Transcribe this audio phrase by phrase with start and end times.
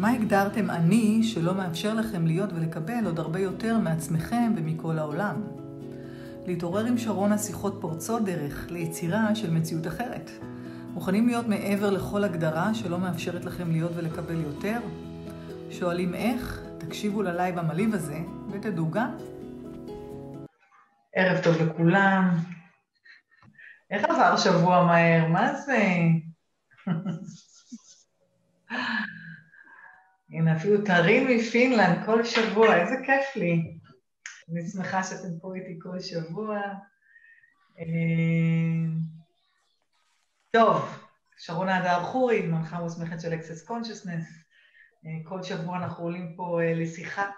[0.00, 5.42] מה הגדרתם אני שלא מאפשר לכם להיות ולקבל עוד הרבה יותר מעצמכם ומכל העולם?
[6.46, 10.30] להתעורר עם שרונה שיחות פורצות דרך ליצירה של מציאות אחרת.
[10.94, 14.80] מוכנים להיות מעבר לכל הגדרה שלא מאפשרת לכם להיות ולקבל יותר?
[15.70, 16.60] שואלים איך?
[16.78, 18.18] תקשיבו ללייב המלהיב הזה
[18.52, 19.16] ותדעו גם.
[21.14, 22.36] ערב טוב לכולם.
[23.90, 25.28] איך עבר שבוע מהר?
[25.28, 25.78] מה זה?
[30.32, 33.80] הנה, אפילו טרי מפינלנד כל שבוע, איזה כיף לי.
[34.52, 36.58] אני שמחה שאתם פה איתי כל שבוע.
[37.78, 37.84] אה,
[40.50, 41.04] טוב,
[41.38, 44.26] שרונה הדר חורי, מנחה מוסמכת של Access Consciousness.
[45.06, 47.30] אה, כל שבוע אנחנו עולים פה אה, לשיחה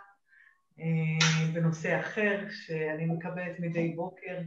[1.54, 4.38] בנושא אחר שאני מקבלת מדי בוקר,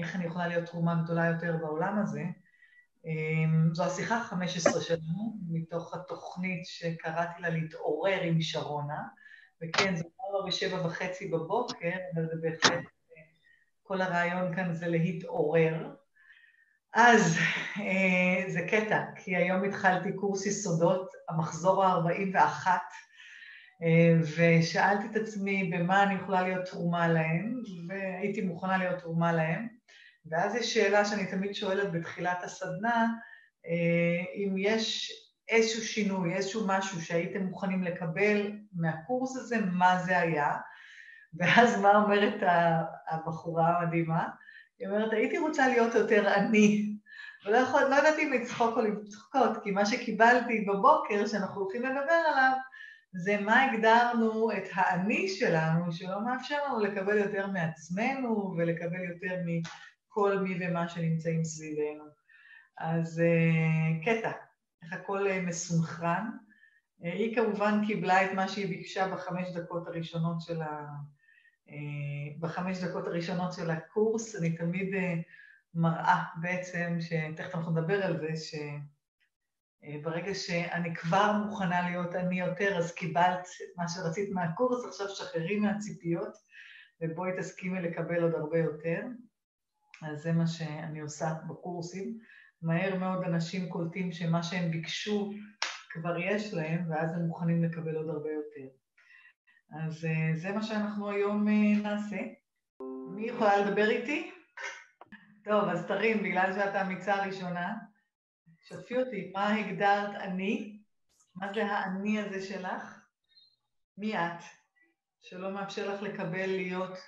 [0.00, 2.24] איך אני יכולה להיות תרומה גדולה יותר בעולם הזה.
[3.72, 9.02] זו השיחה ה-15 שלנו, מתוך התוכנית שקראתי לה להתעורר עם שרונה,
[9.62, 12.84] וכן, זה כבר לא בשבע וחצי בבוקר, אבל זה בהחלט,
[13.82, 15.90] כל הרעיון כאן זה להתעורר.
[16.94, 17.36] אז
[17.80, 22.66] אה, זה קטע, כי היום התחלתי קורס יסודות, המחזור ה-41,
[23.82, 29.79] אה, ושאלתי את עצמי במה אני יכולה להיות תרומה להם, והייתי מוכנה להיות תרומה להם.
[30.26, 33.06] ואז יש שאלה שאני תמיד שואלת בתחילת הסדנה,
[33.66, 35.12] אה, אם יש
[35.48, 40.56] איזשהו שינוי, איזשהו משהו שהייתם מוכנים לקבל מהקורס הזה, מה זה היה?
[41.38, 42.42] ואז מה אומרת
[43.10, 44.28] הבחורה המדהימה?
[44.78, 46.96] היא אומרת, הייתי רוצה להיות יותר אני.
[47.46, 52.22] ולא יכול, לא ידעתי אם לצחוק או לצחוקות, כי מה שקיבלתי בבוקר, שאנחנו הולכים לדבר
[52.32, 52.52] עליו,
[53.12, 59.36] זה מה הגדרנו את האני שלנו, שלא מאפשר לנו לקבל יותר מעצמנו ולקבל יותר
[60.10, 62.04] מכל מי ומה שנמצאים סביבנו.
[62.78, 64.32] אז uh, קטע,
[64.82, 66.30] איך הכל uh, מסונכרן.
[67.02, 70.86] Uh, היא כמובן קיבלה את מה שהיא ביקשה בחמש דקות הראשונות של ה...
[72.40, 74.36] בחמש דקות הראשונות של הקורס.
[74.36, 74.94] אני תמיד
[75.74, 78.58] מראה בעצם, שתכף אנחנו נדבר על זה,
[79.82, 86.32] שברגע שאני כבר מוכנה להיות אני יותר, אז קיבלת מה שרצית מהקורס, עכשיו שחררי מהציפיות
[87.00, 89.00] ובואי תסכימי לקבל עוד הרבה יותר.
[90.02, 92.18] אז זה מה שאני עושה בקורסים.
[92.62, 95.32] מהר מאוד אנשים קולטים שמה שהם ביקשו
[95.90, 98.74] כבר יש להם, ואז הם מוכנים לקבל עוד הרבה יותר.
[99.84, 102.16] אז אה, זה מה שאנחנו היום אה, נעשה.
[103.14, 104.30] מי יכולה לדבר איתי?
[105.44, 107.74] טוב, אז תרים, בגלל שאת האמיצה הראשונה,
[108.60, 110.80] שתפי אותי, מה הגדרת אני?
[111.34, 113.00] מה זה האני הזה שלך?
[113.98, 114.42] מי את?
[115.20, 116.98] שלא מאפשר לך לקבל, להיות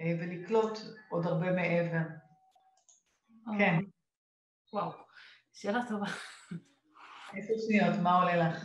[0.00, 0.78] ולקלוט
[1.08, 2.08] עוד הרבה מעבר.
[3.58, 3.78] כן.
[4.72, 4.92] וואו,
[5.52, 6.06] שאלה טובה.
[7.32, 8.64] עשר שניות, מה עולה לך?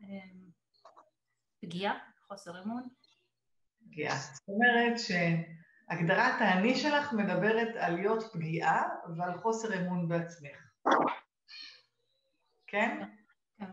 [0.00, 0.50] אמ,
[1.60, 1.98] פגיעה,
[2.28, 2.88] חוסר אמון.
[3.86, 4.16] פגיעה.
[4.16, 8.82] זאת אומרת שהגדרת האני שלך מדברת על להיות פגיעה
[9.16, 10.56] ועל חוסר אמון בעצמך.
[12.66, 13.04] כן?
[13.58, 13.70] כן.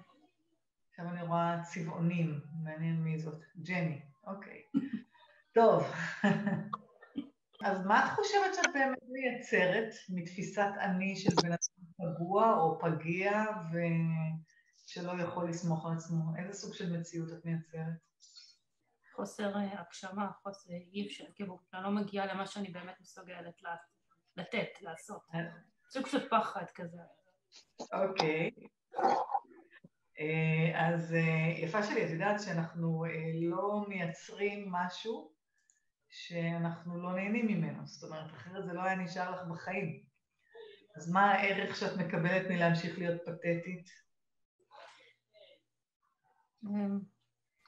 [0.90, 3.44] עכשיו אני רואה צבעונים, מעניין מי זאת.
[3.58, 4.63] ג'ני, אוקיי.
[5.53, 5.84] טוב.
[7.66, 13.46] אז מה את חושבת שאת באמת מייצרת מתפיסת אני של בן אדם פגוע או פגיע
[13.72, 16.35] ושלא יכול לסמוך על עצמו?
[16.38, 18.09] איזה סוג של מציאות את מייצרת?
[19.16, 23.62] חוסר אה, הגשמה, חוסר אי אפשר, כאילו, אני לא מגיעה למה שאני באמת מסוגלת
[24.38, 25.22] לתת, לעשות.
[25.34, 25.40] אה.
[25.91, 27.02] סוג של פחד כזה.
[27.94, 28.52] אוקיי.
[30.19, 31.16] אה, אז
[31.57, 33.06] יפה שלי, את יודעת שאנחנו
[33.41, 35.31] לא מייצרים משהו
[36.09, 40.03] שאנחנו לא נהנים ממנו, זאת אומרת, אחרת זה לא היה נשאר לך בחיים.
[40.96, 43.90] אז מה הערך שאת מקבלת מלהמשיך להיות פתטית?
[46.66, 47.00] אמ,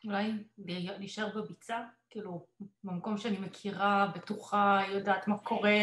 [0.05, 0.31] אולי
[0.97, 1.79] להישאר בביצה,
[2.09, 2.47] כאילו,
[2.83, 5.79] במקום שאני מכירה, בטוחה, יודעת מה קורה.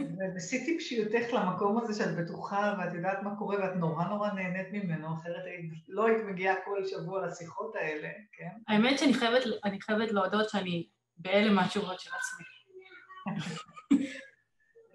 [0.00, 5.14] ובשיא טיפשיותך למקום הזה שאת בטוחה ואת יודעת מה קורה ואת נורא נורא נהנית ממנו,
[5.14, 5.44] אחרת
[5.88, 8.50] לא היית מגיעה כל שבוע לשיחות האלה, כן?
[8.68, 9.42] האמת שאני חייבת,
[9.80, 12.44] חייבת להודות שאני באלה מהתשובות של עצמי.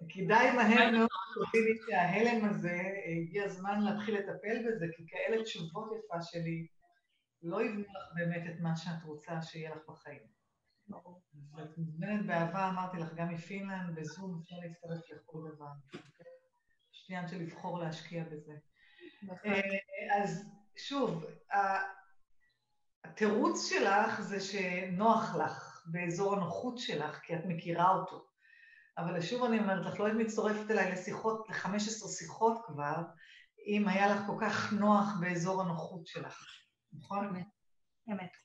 [0.10, 2.82] כדאי מהר מאוד תודיעי שההלם הזה,
[3.22, 6.68] הגיע הזמן להתחיל לטפל בזה, כי כאלה תשובות יפה שלי
[7.44, 10.35] לא יבנו לך באמת את מה שאת רוצה שיהיה לך בחיים.
[11.78, 16.00] מוזמנת באהבה, אמרתי לך, גם מפינלנד, בזום אפשר להצטרף לכל דבר.
[16.94, 18.54] יש עניין של לבחור להשקיע בזה.
[19.46, 21.26] אה, אז שוב,
[23.04, 25.76] התירוץ שלך זה שנוח לך.
[25.86, 28.28] באזור הנוחות שלך, כי את מכירה אותו.
[28.98, 32.96] אבל שוב אני אומרת לך, לא היית מצטרפת אליי לשיחות, ל-15 שיחות כבר,
[33.68, 36.46] אם היה לך כל כך נוח באזור הנוחות שלך,
[36.94, 37.36] נכון?
[38.12, 38.45] אמת.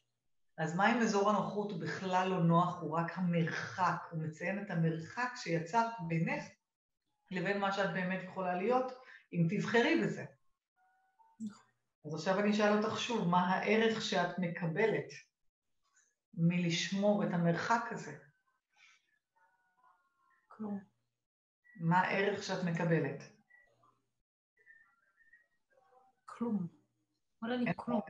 [0.63, 4.71] אז מה אם אזור הנוחות הוא בכלל לא נוח, הוא רק המרחק, הוא מציין את
[4.71, 6.45] המרחק שיצרת בינך
[7.31, 8.93] לבין מה שאת באמת יכולה להיות,
[9.33, 10.25] אם תבחרי בזה.
[12.07, 15.11] אז עכשיו אני אשאל אותך שוב, מה הערך שאת מקבלת
[16.35, 18.19] מלשמור את המרחק הזה?
[20.49, 20.81] כלום.
[21.77, 23.23] מה הערך שאת מקבלת?
[26.25, 26.67] כלום.
[27.43, 28.01] עולה לי כלום.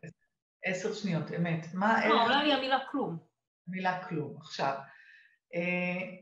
[0.65, 1.67] עשר שניות, אמת.
[1.75, 2.23] מה לא?
[2.23, 3.19] עולה לי המילה כלום.
[3.69, 4.37] מילה כלום.
[4.37, 4.79] עכשיו,
[5.55, 6.17] אה,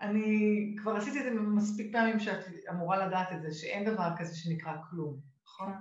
[0.00, 4.36] אני כבר עשיתי את זה מספיק פעמים שאת אמורה לדעת את זה, שאין דבר כזה
[4.36, 5.72] שנקרא כלום, נכון?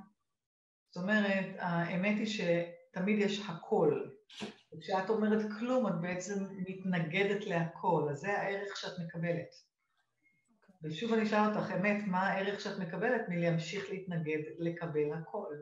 [0.90, 4.08] זאת אומרת, האמת היא שתמיד יש הכל.
[4.74, 9.56] וכשאת אומרת כלום, את בעצם מתנגדת להכל, אז זה הערך שאת מקבלת.
[10.84, 15.56] ושוב אני אשאל אותך, אמת, מה הערך שאת מקבלת מלהמשיך להתנגד לקבל הכל?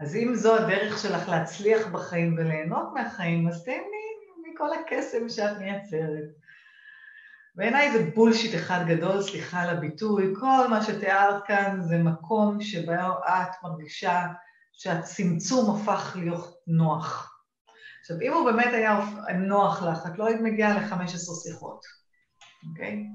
[0.00, 6.24] אז אם זו הדרך שלך להצליח בחיים וליהנות מהחיים, אז תהני מכל הקסם שאת מייצרת.
[7.54, 12.92] בעיניי זה בולשיט אחד גדול, סליחה על הביטוי, כל מה שתיארת כאן זה מקום שבו
[13.28, 14.26] את מרגישה
[14.72, 17.40] שהצמצום הפך להיות נוח.
[18.00, 19.00] עכשיו, אם הוא באמת היה
[19.38, 21.84] נוח לך, את לא היית מגיעה ל-15 שיחות,
[22.70, 23.06] אוקיי?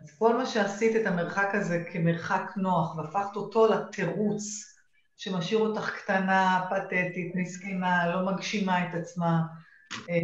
[0.00, 4.73] אז כל מה שעשית את המרחק הזה כמרחק נוח והפכת אותו לתירוץ
[5.16, 9.42] שמשאיר אותך קטנה, פתטית, מסכנה, לא מגשימה את עצמה,
[10.10, 10.14] אה,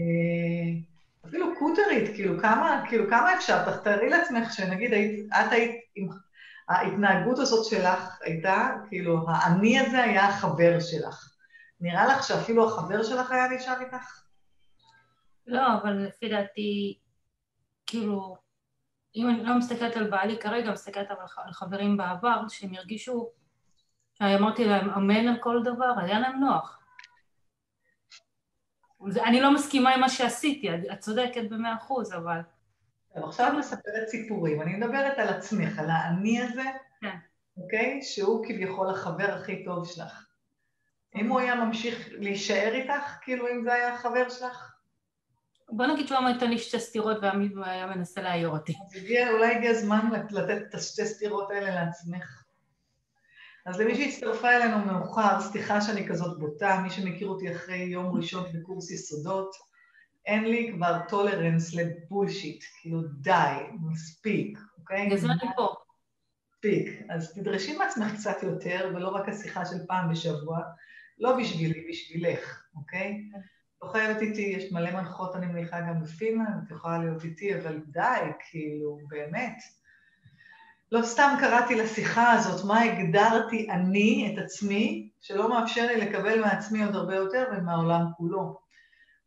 [1.26, 6.08] אפילו קוטרית, כאילו כמה, כאילו כמה אפשר, תארי לעצמך שנגיד היית, את היית, עם,
[6.70, 11.34] ההתנהגות הזאת שלך הייתה, כאילו האני הזה היה החבר שלך.
[11.80, 14.22] נראה לך שאפילו החבר שלך היה נשאר איתך?
[15.46, 16.98] לא, אבל לפי דעתי,
[17.86, 18.36] כאילו,
[19.16, 23.30] אם אני לא מסתכלת על בעלי כרגע, מסתכלת על חברים בעבר, שהם הרגישו,
[24.22, 26.78] אמרתי להם אמן על כל דבר, היה להם נוח.
[29.08, 32.40] זה- אני לא מסכימה עם מה שעשיתי, את צודקת במאה אחוז, אבל...
[33.14, 36.62] טוב, עכשיו את מספרת סיפורים, אני מדברת על עצמך, על האני הזה,
[37.00, 37.16] כן.
[37.56, 38.02] אוקיי?
[38.02, 40.26] שהוא כביכול החבר הכי טוב שלך.
[41.14, 44.66] אם הוא היה ממשיך להישאר איתך, כאילו אם זה היה החבר שלך,
[45.72, 47.34] בוא נגיד שהוא היה נותן לי שתי סטירות והיה
[47.66, 48.72] היה מנסה להעיר אותי.
[48.86, 50.00] אז הגיע, אולי הגיע הזמן
[50.30, 52.39] לתת את השתי סטירות האלה לעצמך.
[53.66, 58.44] אז למי שהצטרפה אלינו מאוחר, סליחה שאני כזאת בוטה, מי שמכיר אותי אחרי יום ראשון
[58.52, 59.50] בקורס יסודות,
[60.26, 65.02] אין לי כבר tolerance ל bullshit, כאילו די, מספיק, אוקיי?
[65.02, 65.10] אני
[65.56, 65.74] פה.
[66.54, 67.02] מספיק.
[67.08, 70.58] אז תדרשי מעצמך קצת יותר, ולא רק השיחה של פעם בשבוע,
[71.18, 73.30] לא בשבילי, בשבילך, אוקיי?
[73.82, 77.80] לא חייבת איתי, יש מלא מנחות, אני מניחה גם בפינלנד, את יכולה להיות איתי, אבל
[77.86, 79.56] די, כאילו, באמת.
[80.92, 86.84] לא סתם קראתי לשיחה הזאת, מה הגדרתי אני, את עצמי, שלא מאפשר לי לקבל מעצמי
[86.84, 88.60] עוד הרבה יותר ומהעולם כולו.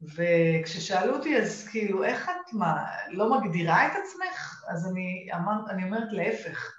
[0.02, 4.64] וכששאלו אותי, אז כאילו, איך את, מה, לא מגדירה את עצמך?
[4.68, 6.74] אז אני, אמר, אני אומרת להפך.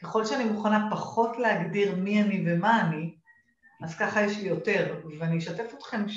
[0.00, 3.14] ככל שאני מוכנה פחות להגדיר מי אני ומה אני,
[3.82, 5.00] אז ככה יש לי יותר.
[5.18, 6.08] ואני אשתף אתכם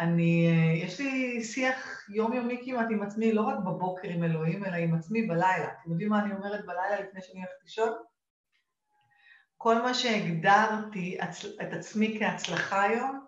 [0.00, 0.48] שאני,
[0.82, 5.22] יש לי שיח יומיומי כמעט עם עצמי, לא רק בבוקר עם אלוהים, אלא עם עצמי
[5.22, 5.68] בלילה.
[5.80, 7.92] אתם יודעים מה אני אומרת בלילה לפני שאני הולכת לישון?
[9.56, 11.18] כל מה שהגדרתי
[11.62, 13.26] את עצמי כהצלחה היום,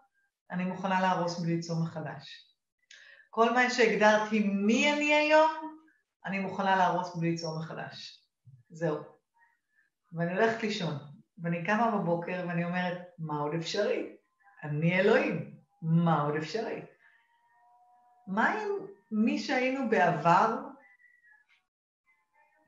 [0.50, 2.55] אני מוכנה להרוס בלי ליצור מחדש.
[3.31, 5.50] כל מה שהגדרתי מי אני היום,
[6.26, 8.26] אני מוכנה להרוס בלי ליצור מחדש.
[8.71, 8.99] זהו.
[10.12, 10.95] ואני הולכת לישון,
[11.38, 14.17] ואני קמה בבוקר ואני אומרת, מה עוד אפשרי?
[14.62, 15.51] אני אלוהים,
[15.83, 16.83] מה עוד אפשרי?
[18.27, 18.69] מה אם
[19.11, 20.59] מי שהיינו בעבר,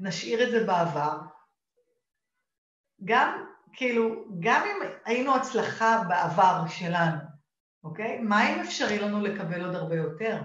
[0.01, 1.19] נשאיר את זה בעבר?
[3.05, 7.21] גם, כאילו, גם אם היינו הצלחה בעבר שלנו,
[7.85, 8.19] אוקיי?
[8.19, 10.43] מה אם אפשרי לנו לקבל עוד הרבה יותר?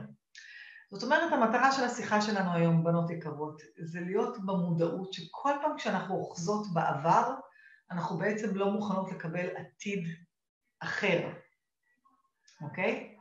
[0.92, 6.16] זאת אומרת, המטרה של השיחה שלנו היום, בנות יקרות, זה להיות במודעות שכל פעם כשאנחנו
[6.16, 7.36] אוחזות בעבר,
[7.92, 10.08] אנחנו בעצם לא מוכנות לקבל עתיד
[10.80, 11.30] אחר,
[12.62, 13.16] אוקיי?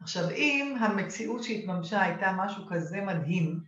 [0.00, 3.60] עכשיו, אם המציאות שהתממשה הייתה משהו כזה מדהים,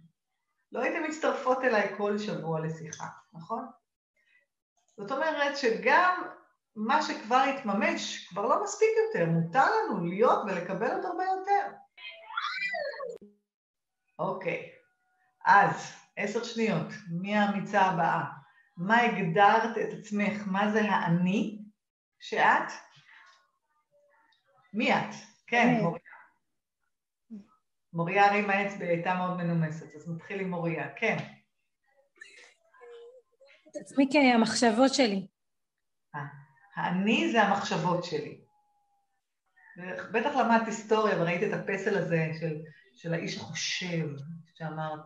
[0.73, 3.67] לא הייתם מצטרפות אליי כל שבוע לשיחה, נכון?
[4.97, 6.23] זאת אומרת שגם
[6.77, 11.77] מה שכבר התממש כבר לא מספיק יותר, מותר לנו להיות ולקבל עוד הרבה יותר.
[14.19, 14.71] אוקיי,
[15.45, 18.25] אז עשר שניות, מי האמיצה הבאה?
[18.77, 20.43] מה הגדרת את עצמך?
[20.47, 21.63] מה זה האני
[22.21, 22.73] שאת?
[24.77, 25.15] מי את?
[25.47, 26.01] כן, מוריה.
[27.93, 30.89] מוריה הרימה אצבע, הייתה מאוד מנומסת, אז נתחיל עם מוריה.
[30.97, 31.17] כן.
[33.71, 35.27] את עצמי כמחשבות שלי.
[36.77, 38.41] האני זה המחשבות שלי.
[40.13, 42.63] בטח למדת היסטוריה וראית את הפסל הזה של,
[42.95, 44.09] של האיש החושב,
[44.55, 45.01] שאמרת,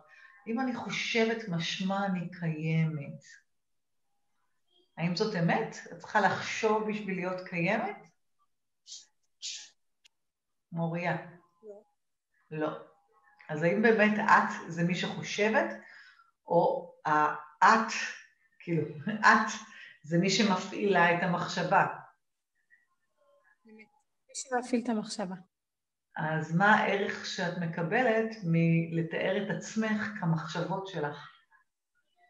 [0.47, 3.23] אם אני חושבת משמע אני קיימת.
[4.97, 5.75] האם זאת אמת?
[5.91, 8.00] את צריכה לחשוב בשביל להיות קיימת?
[10.71, 11.17] מוריה.
[11.63, 11.81] לא.
[12.51, 12.79] לא.
[13.49, 15.65] אז האם באמת את זה מי שחושבת,
[16.47, 16.93] או
[17.63, 17.91] את,
[18.59, 18.87] כאילו,
[19.31, 19.51] את
[20.03, 21.87] זה מי שמפעילה את המחשבה?
[23.65, 25.35] מי שמפעיל את המחשבה.
[26.17, 31.31] אז מה הערך שאת מקבלת מלתאר את עצמך כמחשבות שלך,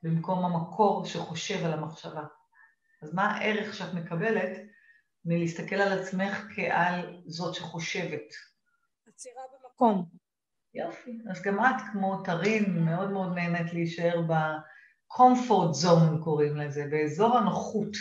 [0.04, 2.24] במקום המקור שחושב על המחשבה?
[3.02, 4.58] אז מה הערך שאת מקבלת
[5.26, 8.34] מלהסתכל על עצמך כעל זאת שחושבת?
[9.08, 10.06] עצירה במקום.
[10.74, 11.20] יופי.
[11.32, 17.92] אז גם את, כמו טרין, מאוד מאוד נהנית להישאר ב-comfort zone, קוראים לזה, באזור הנוחות.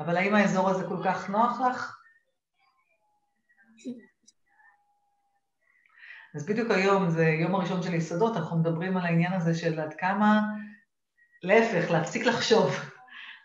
[0.00, 1.94] אבל האם האזור הזה כל כך נוח לך?
[6.34, 9.94] אז בדיוק היום, זה יום הראשון של יסודות, אנחנו מדברים על העניין הזה של עד
[9.94, 10.40] כמה,
[11.42, 12.74] להפך, להפסיק לחשוב.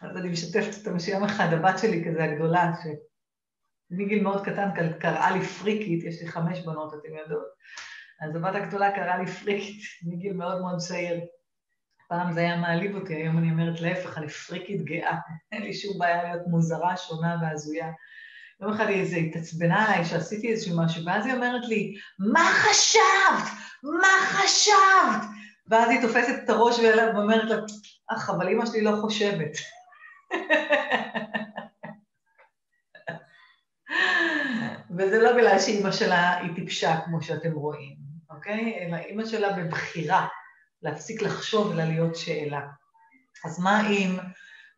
[0.04, 2.72] אז אני משתפת אותם שיום אחד, הבת שלי כזה הגדולה,
[3.92, 4.70] שמגיל מאוד קטן
[5.00, 7.48] קראה לי פריקית, יש לי חמש בנות, אתם יודעות.
[8.22, 11.20] אז הבת הגדולה קראה לי פריקית מגיל מאוד מאוד צעיר.
[12.08, 15.18] פעם זה היה מעליב אותי, היום אני אומרת להפך, אני פריקית גאה.
[15.52, 17.92] אין לי שום בעיה להיות מוזרה, שונה והזויה.
[18.62, 23.52] יום אחד היא איזה התעצבנה עליי שעשיתי איזשהו משהו, ואז היא אומרת לי, מה חשבת?
[23.84, 25.30] מה חשבת?
[25.68, 27.56] ואז היא תופסת את הראש ואומרת לה,
[28.08, 29.58] אך, אבל אימא שלי לא חושבת.
[34.98, 37.96] וזה לא בגלל שאימא שלה היא טיפשה, כמו שאתם רואים,
[38.30, 38.78] אוקיי?
[38.80, 40.28] אלא אימא שלה בבחירה
[40.82, 42.62] להפסיק לחשוב אלא להיות שאלה.
[43.46, 44.18] אז מה אם,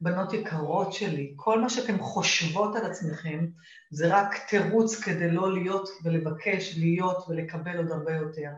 [0.02, 3.48] בנות יקרות שלי, כל מה שאתן חושבות על עצמכם
[3.92, 8.50] זה רק תירוץ כדי לא להיות ולבקש להיות ולקבל עוד הרבה יותר.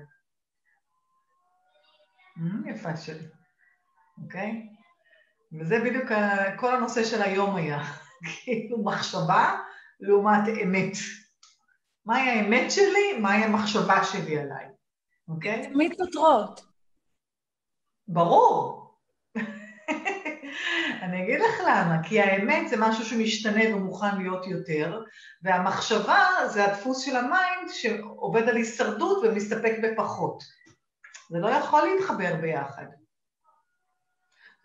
[2.37, 3.27] Mm, יפה שלי,
[4.23, 4.76] אוקיי?
[5.51, 6.11] וזה בדיוק
[6.55, 7.79] כל הנושא של היום היה,
[8.43, 9.59] כאילו מחשבה
[9.99, 10.93] לעומת אמת.
[12.05, 14.65] מהי האמת שלי, מהי המחשבה שלי עליי,
[15.27, 15.69] אוקיי?
[15.73, 16.61] תמיד סותרות.
[18.07, 18.87] ברור.
[21.03, 25.01] אני אגיד לך למה, כי האמת זה משהו שמשתנה ומוכן להיות יותר,
[25.43, 30.43] והמחשבה זה הדפוס של ה mind שעובד על הישרדות ומסתפק בפחות.
[31.29, 32.85] זה לא יכול להתחבר ביחד.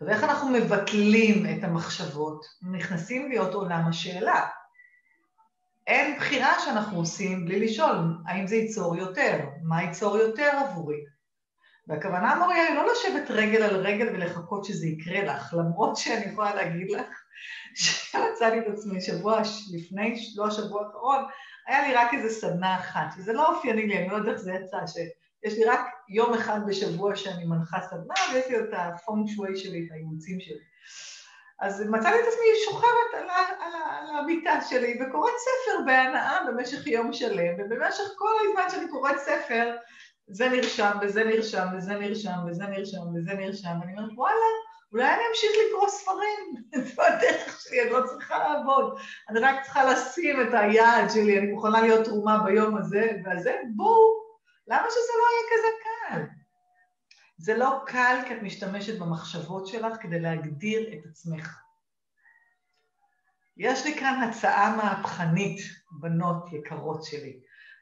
[0.07, 2.45] ואיך אנחנו מבטלים את המחשבות?
[2.71, 4.47] נכנסים להיות עולם השאלה.
[5.87, 7.95] אין בחירה שאנחנו עושים בלי לשאול
[8.27, 11.03] האם זה ייצור יותר, מה ייצור יותר עבורי.
[11.87, 16.55] והכוונה המוריה היא לא לשבת רגל על רגל ולחכות שזה יקרה לך, למרות שאני יכולה
[16.55, 17.07] להגיד לך
[17.75, 19.41] שמצאתי את עצמי שבוע
[19.73, 21.25] לפני, לא השבוע האחרון,
[21.67, 24.53] היה לי רק איזה סדנה אחת, וזה לא אופייני לי, אני לא יודעת איך זה
[24.53, 24.87] יצא,
[25.43, 29.85] שיש לי רק יום אחד בשבוע שאני מנחה סדנה, ויש לי את הפונג שווי שלי,
[29.85, 30.59] את האימוצים שלי.
[31.61, 37.13] אז מצאתי את עצמי שוכבת על, על, על המיטה שלי וקוראת ספר בהנאה במשך יום
[37.13, 39.75] שלם, ובמשך כל הזמן שאני קוראת ספר,
[40.27, 44.45] זה נרשם, וזה נרשם, וזה נרשם, וזה נרשם, וזה נרשם, ואני אומרת, וואלה,
[44.91, 46.55] אולי אני אמשיך לקרוא ספרים,
[46.95, 48.97] זו הדרך שלי, אני לא צריכה לעבוד,
[49.29, 54.22] אני רק צריכה לשים את היעד שלי, אני מוכנה להיות תרומה ביום הזה והזה, בואו,
[54.67, 56.43] למה שזה לא יהיה כזה קל?
[57.37, 61.59] זה לא קל כי את משתמשת במחשבות שלך כדי להגדיר את עצמך.
[63.57, 65.61] יש לי כאן הצעה מהפכנית,
[66.01, 67.39] בנות יקרות שלי.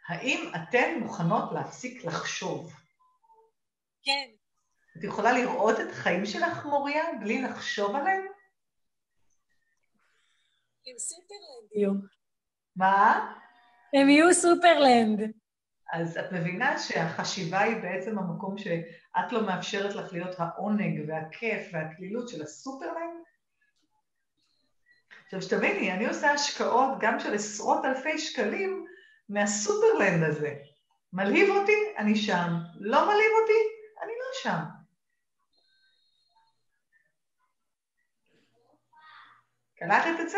[0.07, 2.73] האם אתן מוכנות להפסיק לחשוב?
[4.03, 4.29] כן.
[4.97, 8.25] את יכולה לראות את החיים שלך, מוריה, בלי לחשוב עליהם?
[10.87, 11.91] הם סופרלנד יהיו.
[12.75, 13.35] מה?
[13.93, 15.40] הם יהיו סופרלנד.
[15.91, 22.29] אז את מבינה שהחשיבה היא בעצם המקום שאת לא מאפשרת לך להיות העונג והכיף והקלילות
[22.29, 23.23] של הסופרלנד?
[25.25, 28.85] עכשיו שתביני, אני עושה השקעות גם של עשרות אלפי שקלים
[29.29, 30.55] מהסופרלנד הזה.
[31.13, 32.53] מלהיב אותי, אני שם.
[32.79, 33.59] לא מלהיב אותי,
[34.03, 34.63] אני לא שם.
[39.75, 40.37] קלטת את זה?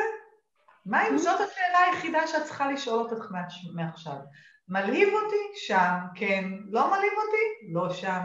[0.86, 3.31] מה אם זאת השאלה היחידה שאת צריכה לשאול אותך
[3.74, 4.17] מעכשיו?
[4.67, 5.60] מלהיב אותי?
[5.60, 6.46] שם, כן.
[6.70, 7.74] לא מלהיב אותי?
[7.74, 8.22] לא שם.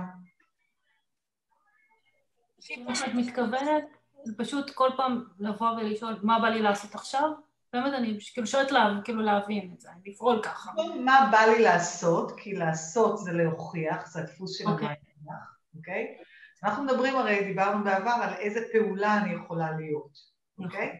[2.84, 3.84] מה שאת מתכוונת,
[4.24, 7.30] זה פשוט כל פעם לבוא ולשאול מה בא לי לעשות עכשיו,
[7.72, 10.72] באמת אני כאילו שואלת לה, כאילו להבין את זה, לפעול ככה.
[11.04, 14.70] מה בא לי לעשות, כי לעשות זה להוכיח, זה הדפוס של okay.
[14.70, 14.86] אוקיי.
[14.86, 16.18] המערכת, אוקיי?
[16.64, 20.18] אנחנו מדברים הרי, דיברנו בעבר על איזה פעולה אני יכולה להיות,
[20.58, 20.98] אוקיי?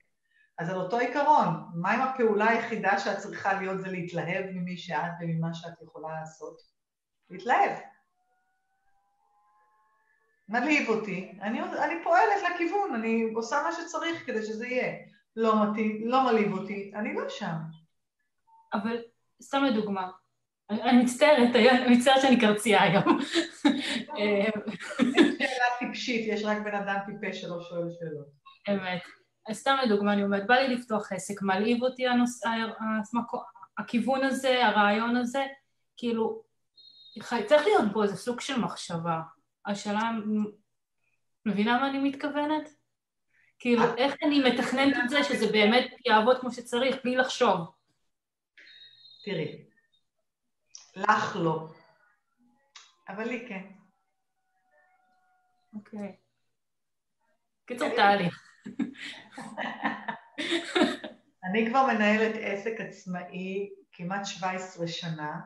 [0.59, 5.13] אז על אותו עיקרון, מה אם הפעולה היחידה שאת צריכה להיות זה להתלהב ממי שאת
[5.21, 6.61] וממה שאת יכולה לעשות?
[7.31, 7.71] להתלהב.
[10.49, 14.95] מלהיב אותי, אני, אני פועלת לכיוון, אני עושה מה שצריך כדי שזה יהיה.
[15.37, 17.55] לא מתאים, לא מלהיב אותי, אני לא שם.
[18.73, 19.03] אבל
[19.43, 20.11] סתם לדוגמה,
[20.71, 23.05] אני מצטערת, אני מצטערת שאני קרצייה היום.
[24.19, 24.53] אין
[25.39, 28.29] שאלה טיפשית, יש רק בן אדם טיפש שלא שואל שאלות.
[28.69, 29.18] אמת.
[29.53, 32.41] סתם לדוגמה, אני אומרת, בא לי לפתוח עסק, מלהיב אותי הנוס...
[33.79, 35.47] הכיוון הזה, הרעיון הזה,
[35.97, 36.43] כאילו,
[37.47, 39.21] צריך להיות בו איזה סוג של מחשבה.
[39.67, 40.11] השאלה,
[41.47, 42.69] מבינה מה אני מתכוונת?
[43.59, 47.59] כאילו, איך אני מתכננת את זה שזה באמת יעבוד כמו שצריך, בלי לחשוב?
[49.25, 49.65] תראי,
[50.97, 51.69] לך לא,
[53.09, 53.67] אבל לי כן.
[55.75, 56.17] אוקיי.
[57.67, 58.48] קיצור תהליך.
[61.45, 65.41] אני כבר מנהלת עסק עצמאי כמעט 17 שנה,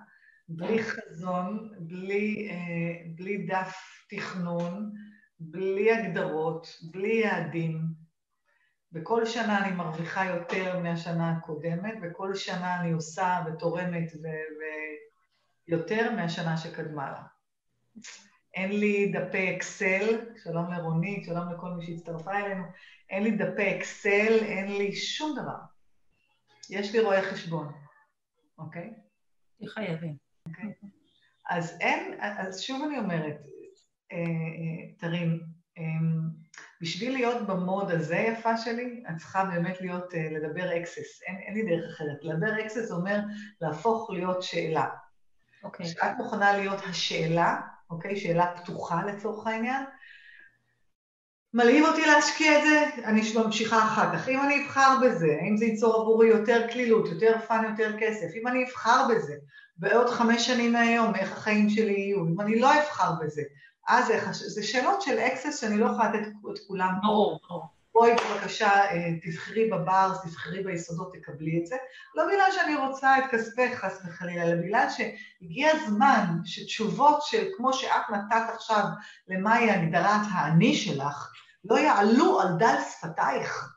[0.48, 4.92] בלי חזון, בלי, אה, בלי דף תכנון,
[5.40, 8.02] בלי הגדרות, בלי יעדים.
[8.92, 14.12] בכל שנה אני מרוויחה יותר מהשנה הקודמת, וכל שנה אני עושה ותורמת
[15.68, 17.22] ויותר מהשנה שקדמה לה.
[18.54, 22.64] אין לי דפי אקסל, שלום לרונית, שלום לכל מי שהצטרפה אלינו,
[23.12, 25.58] אין לי דפי אקסל, אין לי שום דבר.
[26.70, 27.72] יש לי רואה חשבון,
[28.58, 28.90] אוקיי?
[29.66, 30.16] חייבים.
[30.48, 30.72] אוקיי?
[31.50, 33.36] אז אין, אז שוב אני אומרת,
[34.12, 35.40] אה, אה, טרין,
[35.78, 36.20] אמ,
[36.80, 41.36] בשביל להיות ב mode הזה יפה שלי, את צריכה באמת להיות, אה, לדבר Access, אין,
[41.36, 42.18] אין לי דרך אחרת.
[42.22, 43.18] לדבר Access אומר
[43.60, 44.88] להפוך להיות שאלה.
[45.64, 45.86] אוקיי.
[45.86, 45.88] Okay.
[45.88, 48.16] כשאת מוכנה להיות השאלה, אוקיי?
[48.16, 49.84] שאלה פתוחה לצורך העניין,
[51.54, 54.28] מלהיב אותי להשקיע את זה, אני ממשיכה אחר כך.
[54.28, 58.48] אם אני אבחר בזה, האם זה ייצור עבורי יותר קלילות, יותר fun, יותר כסף, אם
[58.48, 59.34] אני אבחר בזה,
[59.76, 63.42] בעוד חמש שנים מהיום, איך החיים שלי יהיו, אם אני לא אבחר בזה,
[63.88, 66.94] אז איך, זה שאלות של אקסס שאני לא יכולה לתת את כולם.
[67.02, 67.64] ברור, ברור.
[67.94, 71.76] בואי בבקשה, אה, תבחרי בבר, תבחרי ביסודות, תקבלי את זה.
[72.14, 77.72] לא בגלל שאני רוצה את כספך, חס וחלילה, אלא בגלל שהגיע הזמן שתשובות של כמו
[77.72, 78.84] שאת נתת עכשיו
[79.28, 81.32] למהי הגדרת האני שלך,
[81.64, 83.72] לא יעלו על דל שפתייך.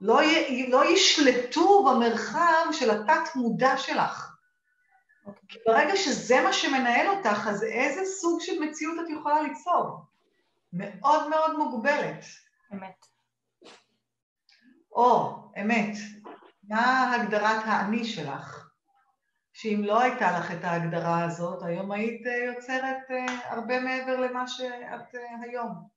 [0.00, 4.36] לא, י, לא ישלטו במרחב של התת-מודע שלך.
[5.48, 10.04] כי ברגע שזה מה שמנהל אותך, אז איזה סוג של מציאות את יכולה ליצור?
[10.72, 12.24] מאוד מאוד מוגבלת.
[12.72, 13.06] אמת.
[14.92, 15.96] או, אמת,
[16.68, 18.68] מה הגדרת האני שלך?
[19.52, 24.48] שאם לא הייתה לך את ההגדרה הזאת, היום היית אה, יוצרת אה, הרבה מעבר למה
[24.48, 25.88] שאת אה, היום.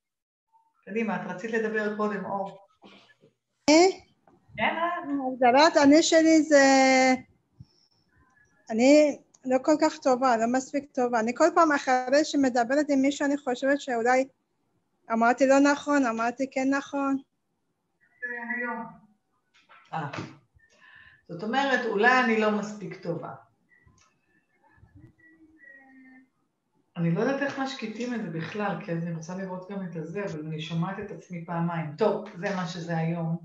[0.90, 2.68] קדימה, את רצית לדבר קודם, אור.
[3.68, 3.90] כן?
[5.34, 6.64] הגדרת אני שלי זה
[8.70, 11.20] אני לא כל כך טובה, לא מספיק טובה.
[11.20, 14.28] אני כל פעם אחרי שמדברת עם מישהו, אני חושבת שאולי
[15.12, 17.18] אמרתי לא נכון, אמרתי כן נכון.
[19.94, 20.12] אה.
[21.30, 23.45] זאת אומרת, אולי אני לא מספיק טובה.
[26.98, 30.26] אני לא יודעת איך משקיטים את זה בכלל, כי אני רוצה לראות גם את הזה,
[30.26, 31.96] אבל אני שומעת את עצמי פעמיים.
[31.98, 33.38] טוב, זה מה שזה היום.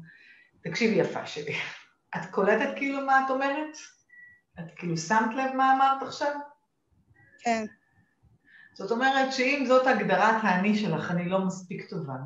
[0.62, 1.54] תקשיבי יפה שלי.
[2.16, 3.76] את קולטת כאילו מה את אומרת?
[4.60, 6.32] את כאילו שמת לב מה אמרת עכשיו?
[7.38, 7.64] כן.
[8.74, 12.16] זאת אומרת שאם זאת הגדרת האני שלך, אני לא מספיק טובה.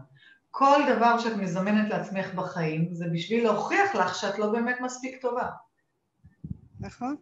[0.50, 5.48] כל דבר שאת מזמנת לעצמך בחיים, זה בשביל להוכיח לך שאת לא באמת מספיק טובה.
[6.80, 7.16] נכון.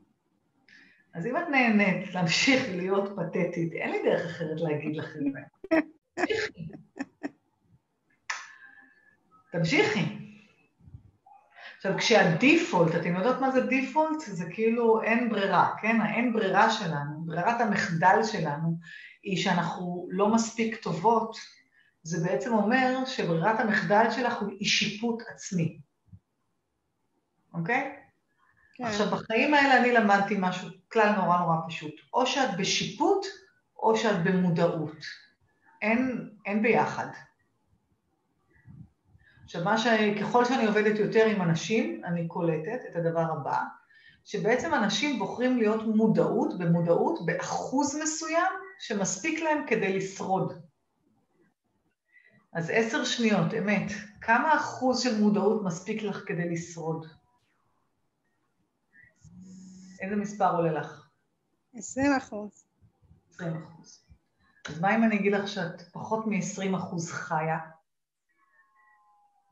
[1.15, 5.41] אז אם את נהנית להמשיך להיות פתטית, אין לי דרך אחרת להגיד זה.
[9.53, 10.23] תמשיכי.
[11.77, 14.21] עכשיו, כשהדיפולט, אתם יודעות מה זה דיפולט?
[14.21, 16.01] זה כאילו אין ברירה, כן?
[16.01, 18.79] האין ברירה שלנו, ברירת המחדל שלנו,
[19.23, 21.37] היא שאנחנו לא מספיק טובות,
[22.03, 25.79] זה בעצם אומר שברירת המחדל שלך היא שיפוט עצמי,
[27.55, 28.02] אוקיי?
[28.83, 28.89] כן.
[28.89, 31.95] עכשיו, בחיים האלה אני למדתי משהו, כלל נורא נורא פשוט.
[32.15, 33.27] או שאת בשיפוט,
[33.79, 34.97] או שאת במודעות.
[35.83, 37.07] אין, אין ביחד.
[39.45, 39.87] עכשיו, מה ש...
[40.21, 43.59] ככל שאני עובדת יותר עם אנשים, אני קולטת את הדבר הבא,
[44.25, 50.53] שבעצם אנשים בוחרים להיות מודעות, במודעות, באחוז מסוים שמספיק להם כדי לשרוד.
[52.53, 57.07] אז עשר שניות, אמת, כמה אחוז של מודעות מספיק לך כדי לשרוד?
[60.03, 61.09] איזה מספר עולה לך?
[61.75, 62.65] עשרים אחוז.
[63.31, 64.05] עשרים אחוז.
[64.69, 67.59] אז מה אם אני אגיד לך שאת פחות מ-20% חיה,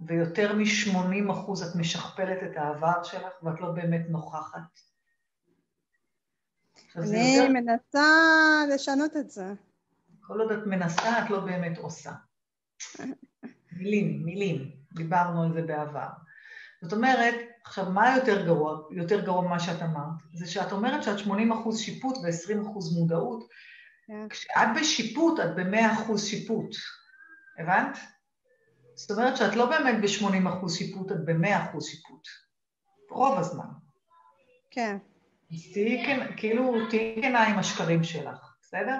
[0.06, 4.60] ויותר מ-80% את משכפלת את העבר שלך ואת לא באמת נוכחת?
[6.96, 7.52] אני יותר...
[7.52, 8.06] מנסה
[8.74, 9.52] לשנות את זה.
[10.20, 12.12] כל עוד את מנסה, את לא באמת עושה.
[13.72, 16.08] מילים, מילים, דיברנו על זה בעבר.
[16.82, 17.34] זאת אומרת,
[17.70, 20.22] עכשיו, מה יותר גרוע, יותר גרוע ממה שאת אמרת?
[20.34, 23.48] זה שאת אומרת שאת 80 אחוז שיפוט ו-20 אחוז מודעות.
[24.06, 24.28] כן.
[24.28, 26.70] כשאת בשיפוט, את ב-100 אחוז שיפוט.
[27.58, 27.98] הבנת?
[28.94, 32.28] זאת אומרת שאת לא באמת ב-80 אחוז שיפוט, את ב-100 אחוז שיפוט.
[33.10, 33.68] רוב הזמן.
[34.70, 34.96] כן.
[35.52, 38.96] אז תהיי, כן, כאילו, תהיי כנה עם השקרים שלך, בסדר?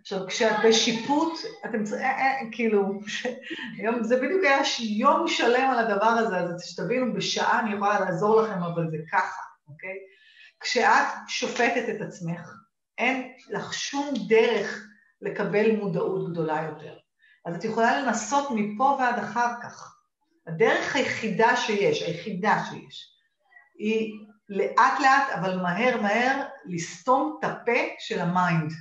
[0.00, 3.00] עכשיו, כשאת בשיפוט, אתם צריכים, אה, אה, כאילו,
[3.84, 8.42] יום, זה בדיוק היה יום שלם על הדבר הזה, אז שתבינו, בשעה אני יכולה לעזור
[8.42, 9.96] לכם, אבל זה ככה, אוקיי?
[10.60, 12.54] כשאת שופטת את עצמך,
[12.98, 14.86] אין לך שום דרך
[15.22, 16.96] לקבל מודעות גדולה יותר.
[17.46, 19.96] אז את יכולה לנסות מפה ועד אחר כך.
[20.46, 23.16] הדרך היחידה שיש, היחידה שיש,
[23.78, 24.12] היא
[24.48, 28.72] לאט לאט, אבל מהר מהר, לסתום את הפה של ה mind.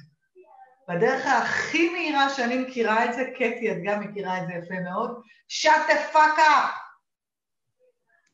[0.90, 5.22] והדרך הכי מהירה שאני מכירה את זה, קטי, את גם מכירה את זה יפה מאוד,
[5.50, 6.80] shut the fuck up.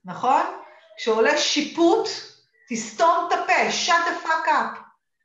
[0.05, 0.41] נכון?
[0.97, 2.07] כשעולה שיפוט,
[2.69, 4.79] תסתום את הפה, shut the fuck up.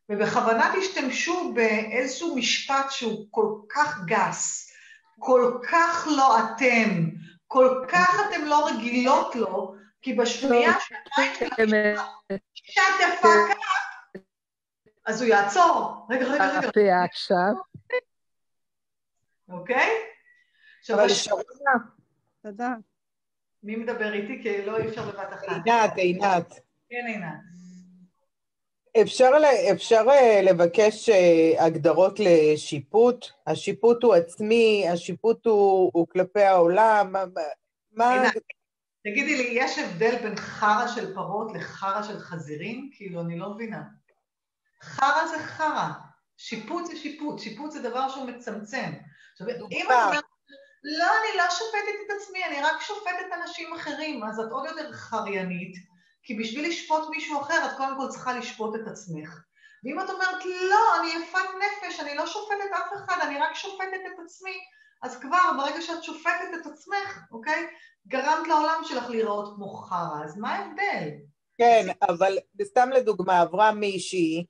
[0.08, 4.72] ובכוונה תשתמשו באיזשהו משפט שהוא כל כך גס,
[5.18, 7.08] כל כך לא אתם,
[7.46, 11.64] כל כך אתם לא רגילות לו, כי בשנייה לא, שאתם
[12.54, 13.69] shut the fuck up,
[15.06, 16.06] אז הוא יעצור.
[16.10, 16.68] רגע, רגע, רגע.
[16.68, 17.52] הפייה עכשיו.
[19.48, 19.90] אוקיי?
[20.80, 21.72] עכשיו, שרונה.
[22.42, 22.74] תודה.
[23.62, 24.42] מי מדבר איתי?
[24.42, 25.46] כי לא אי אפשר בבת אחת.
[25.64, 26.60] עינת, עינת.
[26.90, 27.40] כן, עינת.
[29.02, 29.30] אפשר,
[29.72, 33.26] אפשר אה, לבקש אה, הגדרות לשיפוט?
[33.46, 37.14] השיפוט הוא עצמי, השיפוט הוא, הוא כלפי העולם,
[37.92, 38.30] מה...
[39.04, 42.90] תגידי לי, יש הבדל בין חרא של פרות לחרא של חזירים?
[42.92, 43.82] כאילו, אני לא מבינה.
[45.60, 45.88] חרא
[46.36, 48.92] שיפוט זה שיפוט, שיפוט זה דבר שהוא מצמצם.
[49.32, 50.24] עכשיו, אם את אומרת,
[50.84, 54.92] לא, אני לא שופטת את עצמי, אני רק שופטת אנשים אחרים, אז את עוד יותר
[54.92, 55.76] חריינית,
[56.22, 59.40] כי בשביל לשפוט מישהו אחר, את קודם כל צריכה לשפוט את עצמך.
[59.84, 64.00] ואם את אומרת, לא, אני יפת נפש, אני לא שופטת אף אחד, אני רק שופטת
[64.06, 64.58] את עצמי,
[65.02, 67.66] אז כבר ברגע שאת שופטת את עצמך, אוקיי,
[68.06, 71.08] גרמת לעולם שלך להיראות כמו חרא, אז מה ההבדל?
[71.58, 74.44] כן, אבל סתם לדוגמה, עברה מישהי,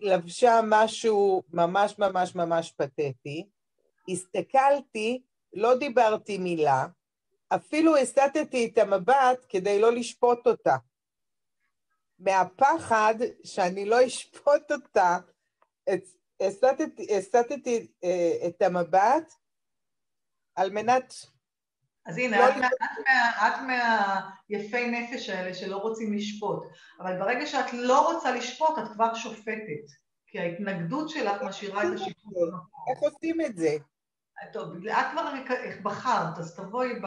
[0.00, 3.46] לבשה משהו ממש ממש ממש פתטי,
[4.08, 6.86] הסתכלתי, לא דיברתי מילה,
[7.48, 10.76] אפילו הסטתי את המבט כדי לא לשפוט אותה.
[12.18, 15.18] מהפחד שאני לא אשפוט אותה,
[17.10, 19.32] הסטתי אה, את המבט
[20.54, 21.14] על מנת
[22.06, 22.68] אז הנה, לא את, מה,
[23.48, 26.66] את, מה, מהיפי נפש האלה שלא רוצים לשפוט,
[27.00, 29.86] אבל ברגע שאת לא רוצה לשפוט, את כבר שופטת,
[30.26, 32.60] כי ההתנגדות שלך משאירה את השיפוט במקום.
[32.90, 33.76] איך עושים את זה?
[34.52, 35.32] טוב, את כבר
[35.82, 37.06] בחרת, אז תבואי ב...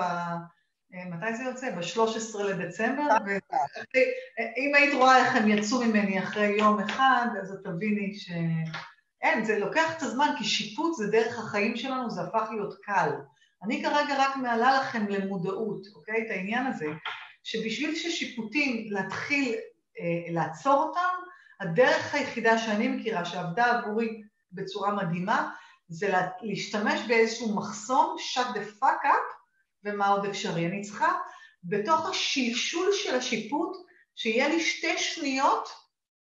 [0.91, 1.71] מתי זה יוצא?
[1.71, 3.03] ב-13 לדצמבר,
[3.93, 8.31] ואם היית רואה איך הם יצאו ממני אחרי יום אחד, אז את תביני ש...
[9.21, 13.09] אין, זה לוקח את הזמן, כי שיפוט זה דרך החיים שלנו, זה הפך להיות קל.
[13.63, 16.25] אני כרגע רק מעלה לכם למודעות, אוקיי?
[16.25, 16.85] את העניין הזה,
[17.43, 19.55] שבשביל ששיפוטים להתחיל
[19.99, 25.51] אה, לעצור אותם, הדרך היחידה שאני מכירה, שעבדה עבורי בצורה מדהימה,
[25.87, 29.33] זה לה, להשתמש באיזשהו מחסום, shut the fuck up,
[29.83, 30.65] ומה עוד אפשרי.
[30.65, 31.11] אני צריכה
[31.63, 33.77] בתוך השלשול של השיפוט,
[34.15, 35.69] שיהיה לי שתי שניות,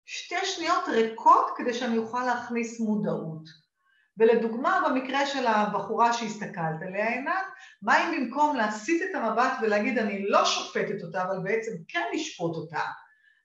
[0.06, 3.65] שתי שניות ריקות כדי שאני אוכל להכניס מודעות.
[4.18, 7.46] ולדוגמה, במקרה של הבחורה שהסתכלת עליה, עינת,
[7.82, 12.56] מה אם במקום להסיט את המבט ולהגיד אני לא שופטת אותה, אבל בעצם כן לשפוט
[12.56, 12.82] אותה,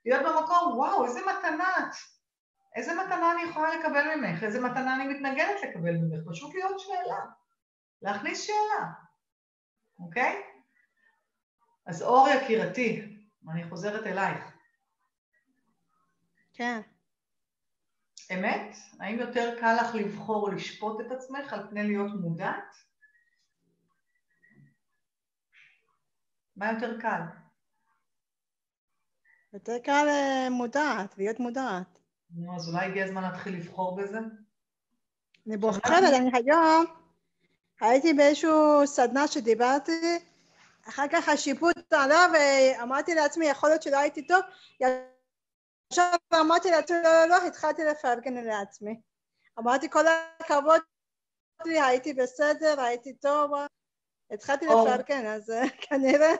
[0.04, 1.94] להיות במקום, וואו, איזה מתנה את,
[2.76, 7.20] איזה מתנה אני יכולה לקבל ממך, איזה מתנה אני מתנגדת לקבל ממך, פשוט להיות שאלה,
[8.02, 8.86] להכניס שאלה,
[9.98, 10.42] אוקיי?
[11.86, 13.16] אז אור יקירתי,
[13.52, 14.52] אני חוזרת אלייך.
[16.52, 16.80] כן.
[18.34, 18.76] אמת?
[19.00, 22.74] האם יותר קל לך לבחור לשפוט את עצמך על פני להיות מודעת?
[26.56, 27.20] מה יותר קל?
[29.52, 31.98] יותר קל אה, מודעת, להיות מודעת.
[32.30, 34.18] נו, אז אולי הגיע הזמן להתחיל לבחור בזה?
[35.46, 36.84] אני בוחרת, אני היום
[37.80, 40.18] הייתי באיזשהו סדנה שדיברתי,
[40.88, 44.40] אחר כך השיפוט עלה ואמרתי לעצמי, יכול להיות שלא הייתי טוב,
[45.90, 49.00] עכשיו אמרתי לעצמי, לא, לא, לא, התחלתי לפרגן לעצמי.
[49.58, 50.04] אמרתי כל
[50.40, 50.80] הכבוד
[51.64, 53.50] לי, הייתי בסדר, הייתי טוב,
[54.30, 56.30] התחלתי לפרגן, אז אה, כנראה...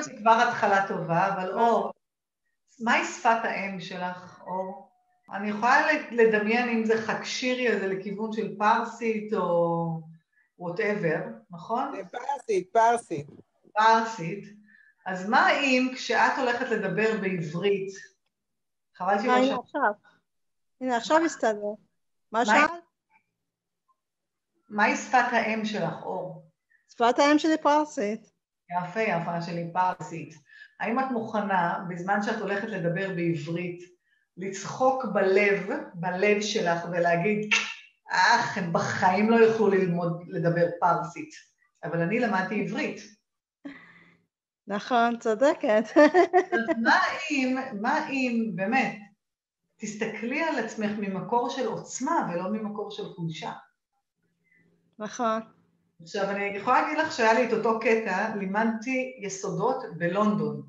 [0.00, 1.92] זה כבר התחלה טובה, אבל אור,
[2.80, 4.90] מהי שפת האם שלך, אור?
[5.32, 10.00] אני יכולה לדמיין אם זה חקשירי, אז זה לכיוון של פרסית או
[10.58, 11.92] וואטאבר, נכון?
[12.10, 13.26] פרסית, פרסית.
[13.74, 14.44] פרסית.
[15.06, 17.92] אז מה אם כשאת הולכת לדבר בעברית,
[18.96, 19.50] חבל שהיא לא שאלת.
[19.50, 19.92] הנה עכשיו.
[20.80, 21.74] הנה עכשיו הסתדר.
[22.32, 22.70] מה שאלת?
[24.68, 26.44] מהי שפת האם שלך, אור?
[26.88, 28.30] שפת האם שלי פרסית.
[28.70, 30.34] יפה, יפה שלי פרסית.
[30.80, 33.80] האם את מוכנה, בזמן שאת הולכת לדבר בעברית,
[34.36, 37.50] לצחוק בלב, בלב שלך, ולהגיד,
[38.10, 41.30] אך, הם בחיים לא יוכלו ללמוד לדבר פרסית,
[41.84, 43.15] אבל אני למדתי עברית.
[44.68, 45.84] נכון, צודקת.
[46.82, 47.00] מה
[47.30, 48.98] אם, מה אם, באמת,
[49.76, 53.52] תסתכלי על עצמך ממקור של עוצמה ולא ממקור של חולשה.
[54.98, 55.40] נכון.
[56.02, 60.62] עכשיו, אני יכולה להגיד לך שהיה לי את אותו קטע, לימדתי יסודות בלונדון,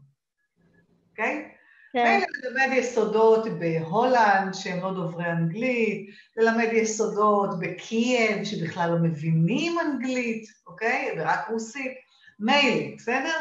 [1.11, 1.45] אוקיי?
[1.45, 1.57] Okay?
[1.93, 2.21] כן.
[2.43, 11.15] ללמד יסודות בהולנד, שהם לא דוברי אנגלית, ללמד יסודות בקייב, שבכלל לא מבינים אנגלית, אוקיי?
[11.17, 11.91] ורק רוסית.
[12.39, 13.39] מילא, בסדר?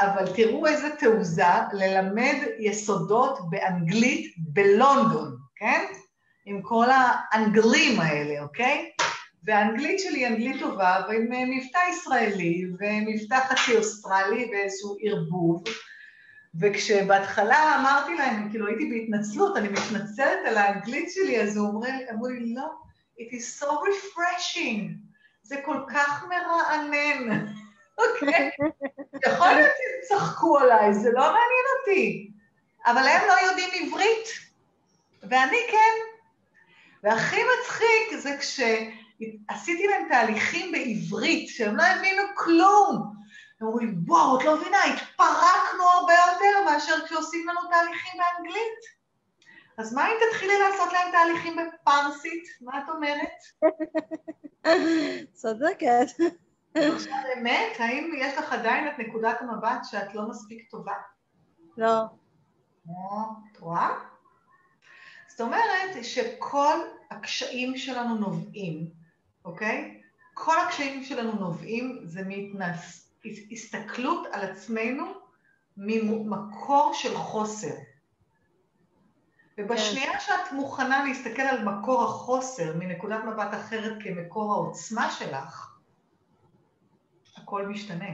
[0.00, 5.84] אבל תראו איזה תעוזה ללמד יסודות באנגלית בלונדון, כן?
[6.46, 8.90] עם כל האנגלים האלה, אוקיי?
[9.44, 15.64] והאנגלית שלי היא אנגלית טובה, ועם מבטא ישראלי, ומבטא חצי אוסטרלי ואיזשהו ערבוב,
[16.60, 22.66] וכשבהתחלה אמרתי להם, כאילו הייתי בהתנצלות, אני מתנצלת על האנגלית שלי, אז אמרו לי, לא,
[23.20, 24.80] it is so refreshing,
[25.42, 27.46] זה כל כך מרענן,
[27.98, 28.50] אוקיי?
[29.26, 32.30] יכול להיות שהם צחקו עליי, זה לא מעניין אותי,
[32.86, 34.28] אבל הם לא יודעים עברית,
[35.22, 36.14] ואני כן.
[37.02, 43.14] והכי מצחיק זה כשעשיתי להם תהליכים בעברית, שהם לא הבינו כלום.
[43.60, 49.04] הם אומרים לי, וואו, את לא מבינה, התפרקנו הרבה יותר מאשר כשעושים לנו תהליכים באנגלית.
[49.78, 52.44] אז מה אם תתחילי לעשות להם תהליכים בפרסית?
[52.60, 53.42] מה את אומרת?
[55.42, 56.06] צודקת.
[56.74, 60.94] עכשיו, אמת, האם יש לך עדיין את נקודת המבט שאת לא מספיק טובה?
[61.76, 62.02] לא.
[63.52, 63.88] את רואה?
[65.28, 66.76] זאת אומרת שכל
[67.10, 68.90] הקשיים שלנו נובעים,
[69.44, 70.00] אוקיי?
[70.34, 73.00] כל הקשיים שלנו נובעים זה מהתנס...
[73.52, 75.04] הסתכלות על עצמנו
[75.76, 77.74] ממקור של חוסר.
[79.58, 80.20] ובשנייה כן.
[80.20, 85.73] שאת מוכנה להסתכל על מקור החוסר מנקודת מבט אחרת כמקור העוצמה שלך,
[87.44, 88.10] הכל משתנה.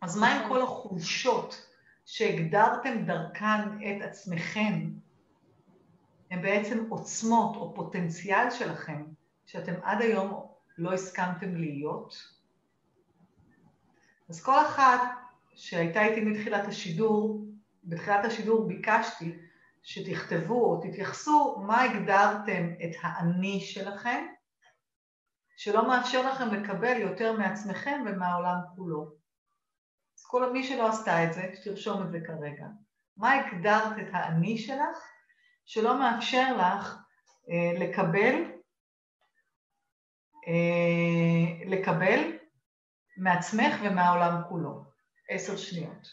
[0.00, 0.48] אז מה עם נכון.
[0.48, 1.66] כל החולשות
[2.04, 4.90] שהגדרתם דרכן את עצמכם,
[6.30, 9.04] הם בעצם עוצמות או פוטנציאל שלכם,
[9.46, 10.46] שאתם עד היום
[10.78, 12.32] לא הסכמתם להיות?
[14.28, 15.00] אז כל אחת
[15.54, 17.44] שהייתה איתי מתחילת השידור,
[17.84, 19.38] בתחילת השידור ביקשתי
[19.82, 24.26] שתכתבו או תתייחסו מה הגדרתם את האני שלכם,
[25.58, 29.14] שלא מאפשר לכם לקבל יותר מעצמכם ומהעולם כולו.
[30.18, 32.66] אז כל מי שלא עשתה את זה, שתרשום את זה כרגע.
[33.16, 34.98] מה הגדרת את האני שלך
[35.64, 36.96] שלא מאפשר לך
[37.50, 38.34] אה, לקבל,
[40.48, 42.38] אה, לקבל
[43.16, 44.84] מעצמך ומהעולם כולו.
[45.28, 46.08] עשר שניות.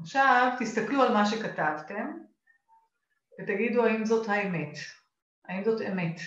[0.00, 2.31] עכשיו תסתכלו על מה שכתבתם
[3.42, 4.74] ותגידו האם זאת האמת,
[5.44, 6.20] האם זאת אמת.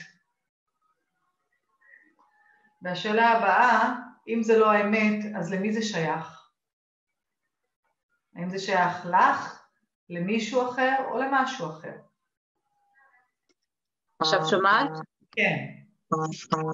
[2.82, 3.96] והשאלה הבאה,
[4.28, 6.50] אם זה לא האמת, אז למי זה שייך?
[8.36, 9.68] האם זה שייך לך,
[10.10, 11.98] למישהו אחר או למשהו אחר?
[14.22, 14.90] עכשיו שומעת?
[15.32, 15.75] כן.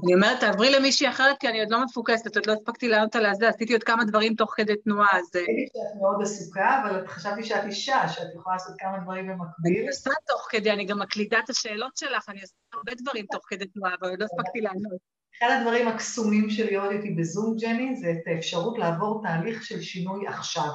[0.03, 3.25] אני אומרת, תעברי למישהי אחרת, כי אני עוד לא מפוקסת, עוד לא הספקתי לענות על
[3.33, 5.35] זה, עשיתי עוד כמה דברים תוך כדי תנועה, אז...
[5.35, 9.77] ראיתי אה, שאת מאוד עסוקה, אבל חשבתי שאת אישה, שאת יכולה לעשות כמה דברים במקביל.
[9.79, 13.43] אני עושה תוך כדי, אני גם מקלידה את השאלות שלך, אני עושה הרבה דברים תוך
[13.47, 14.99] כדי תנועה, אבל עוד לא הספקתי לענות.
[15.37, 20.27] אחד הדברים הקסומים שלי עוד איתי בזום, ג'ני, זה את האפשרות לעבור תהליך של שינוי
[20.27, 20.69] עכשיו.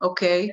[0.00, 0.48] אוקיי.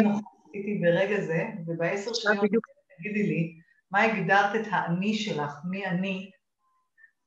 [0.00, 0.24] נוכחת
[0.54, 2.62] איתי ברגע זה, ובעשר שניות
[2.98, 6.30] תגידי לי, מה הגדרת את האני שלך, מי אני,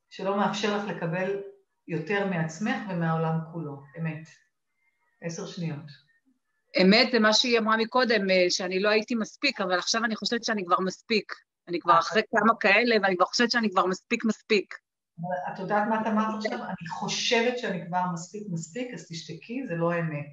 [0.09, 1.41] שלא מאפשר לך לקבל
[1.87, 4.27] יותר מעצמך ומהעולם כולו, אמת.
[5.21, 6.05] עשר שניות.
[6.81, 10.43] אמת זה מה שהיא אמרה מקודם, אה, שאני לא הייתי מספיק, אבל עכשיו אני חושבת
[10.43, 11.33] שאני כבר מספיק.
[11.67, 14.75] אני כבר אחרי כמה כאלה, ואני כבר חושבת שאני כבר מספיק מספיק.
[15.53, 16.63] את יודעת מה את אמרת עכשיו?
[16.63, 20.31] אני חושבת שאני כבר מספיק מספיק, אז תשתקי, זה לא אמת.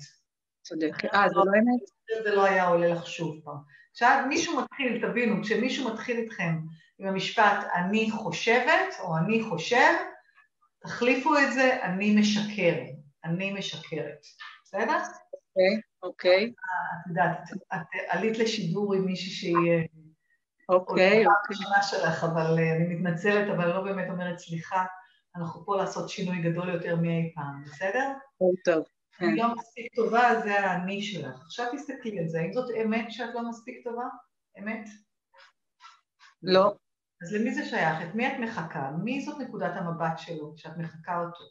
[0.63, 1.05] צודק.
[1.15, 2.25] אה, זה לא אמת?
[2.25, 3.82] זה לא היה עולה לך שוב פעם.
[3.93, 6.59] עכשיו, מישהו מתחיל, תבינו, כשמישהו מתחיל איתכם
[6.99, 9.93] עם המשפט אני חושבת או אני חושב,
[10.83, 12.75] תחליפו את זה, אני משקר,
[13.25, 14.27] אני משקרת.
[14.65, 14.99] בסדר?
[15.57, 16.45] אוקיי, אוקיי.
[16.45, 19.89] את יודעת, את עלית לשידור עם מישהי שהיא...
[20.69, 21.27] אוקיי, אוקיי.
[21.51, 24.85] השנה שלך, אבל אה, אני מתנצלת, אבל לא באמת אומרת סליחה.
[25.37, 28.13] אנחנו פה לעשות שינוי גדול יותר מאי פעם, בסדר?
[28.65, 28.85] טוב.
[28.85, 29.02] כן.
[29.21, 31.41] אני לא מספיק טובה, זה האני שלך.
[31.41, 34.05] עכשיו תסתכלי על זה, האם זאת אמת שאת לא מספיק טובה?
[34.59, 34.85] אמת?
[36.43, 36.75] לא.
[37.23, 38.09] אז למי זה שייך?
[38.09, 38.91] את מי את מחכה?
[39.05, 41.45] מי זאת נקודת המבט שלו שאת מחכה אותו?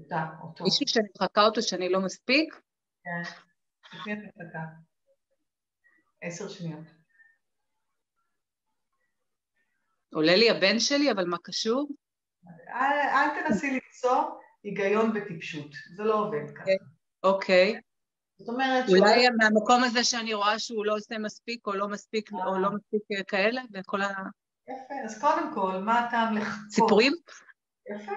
[0.00, 0.64] אותה, אותו.
[0.64, 2.60] מישהו שאני מחכה אותו שאני לא מספיק?
[3.04, 3.22] כן.
[3.84, 4.64] את מי את מחכה?
[6.20, 6.86] עשר שניות.
[10.12, 11.88] עולה לי הבן שלי, אבל מה קשור?
[12.68, 14.22] אל, אל תנסי למצוא
[14.64, 16.70] היגיון וטיפשות, זה לא עובד ככה.
[17.22, 17.80] אוקיי.
[18.38, 18.84] זאת אומרת...
[18.88, 22.70] אולי שהוא- מהמקום הזה שאני רואה שהוא לא עושה מספיק, או לא מספיק, או לא
[22.70, 26.66] מספיק אה, כאלה, וכל יפה, אז קודם כל, מה הטעם לחכות?
[26.68, 27.12] הסיפורים?
[27.94, 28.12] יפה.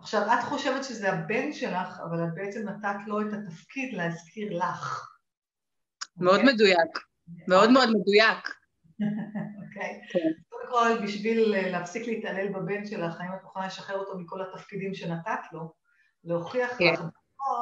[0.00, 5.08] עכשיו, את חושבת שזה הבן שלך, אבל את בעצם נתת לו את התפקיד להזכיר לך.
[6.16, 6.54] מאוד אוקיי?
[6.54, 6.98] מדויק.
[7.48, 8.48] מאוד מאוד מדויק.
[9.76, 10.00] אוקיי?
[10.12, 10.28] כן.
[10.48, 14.94] קודם כל, בשביל אה, להפסיק להתעלל בבן שלך, האם את מוכנה לשחרר אותו מכל התפקידים
[14.94, 15.72] שנתת לו,
[16.24, 16.92] להוכיח כן.
[16.92, 17.00] לך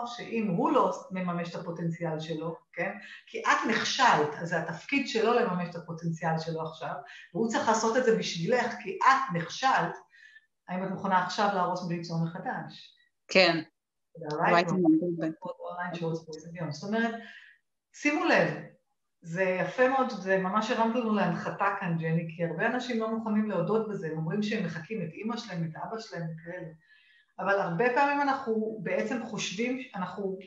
[0.07, 2.93] שאם הוא לא מממש את הפוטנציאל שלו, כן?
[3.27, 6.95] כי את נכשלת, אז זה התפקיד שלו לממש את הפוטנציאל שלו עכשיו,
[7.35, 9.97] והוא צריך לעשות את זה בשבילך, כי את נכשלת,
[10.69, 12.97] האם את מוכנה עכשיו להרוס בלי ליצור מחדש?
[13.29, 13.63] כן.
[16.27, 16.73] פרסמיון.
[16.73, 17.15] זאת אומרת,
[17.95, 18.49] שימו לב,
[19.23, 23.51] זה יפה מאוד, זה ממש הרמת לנו להנחתה כאן, ג'ני, כי הרבה אנשים לא מוכנים
[23.51, 26.69] להודות בזה, הם אומרים שהם מחקים את אימא שלהם, את אבא שלהם וכאלה.
[27.39, 30.39] אבל הרבה פעמים אנחנו בעצם חושבים, אנחנו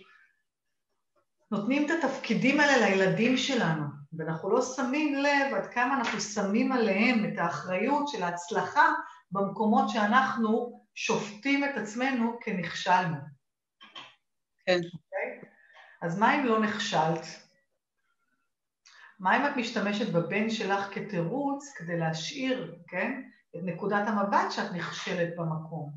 [1.51, 3.83] נותנים את התפקידים האלה לילדים שלנו,
[4.17, 8.93] ואנחנו לא שמים לב עד כמה אנחנו שמים עליהם את האחריות של ההצלחה
[9.31, 13.15] במקומות שאנחנו שופטים את עצמנו כנכשלנו.
[14.65, 14.77] כן.
[14.77, 15.49] אוקיי?
[16.01, 17.44] אז מה אם לא נכשלת?
[19.19, 23.21] מה אם את משתמשת בבן שלך כתירוץ כדי להשאיר, כן,
[23.55, 25.91] את נקודת המבט שאת נכשלת במקום?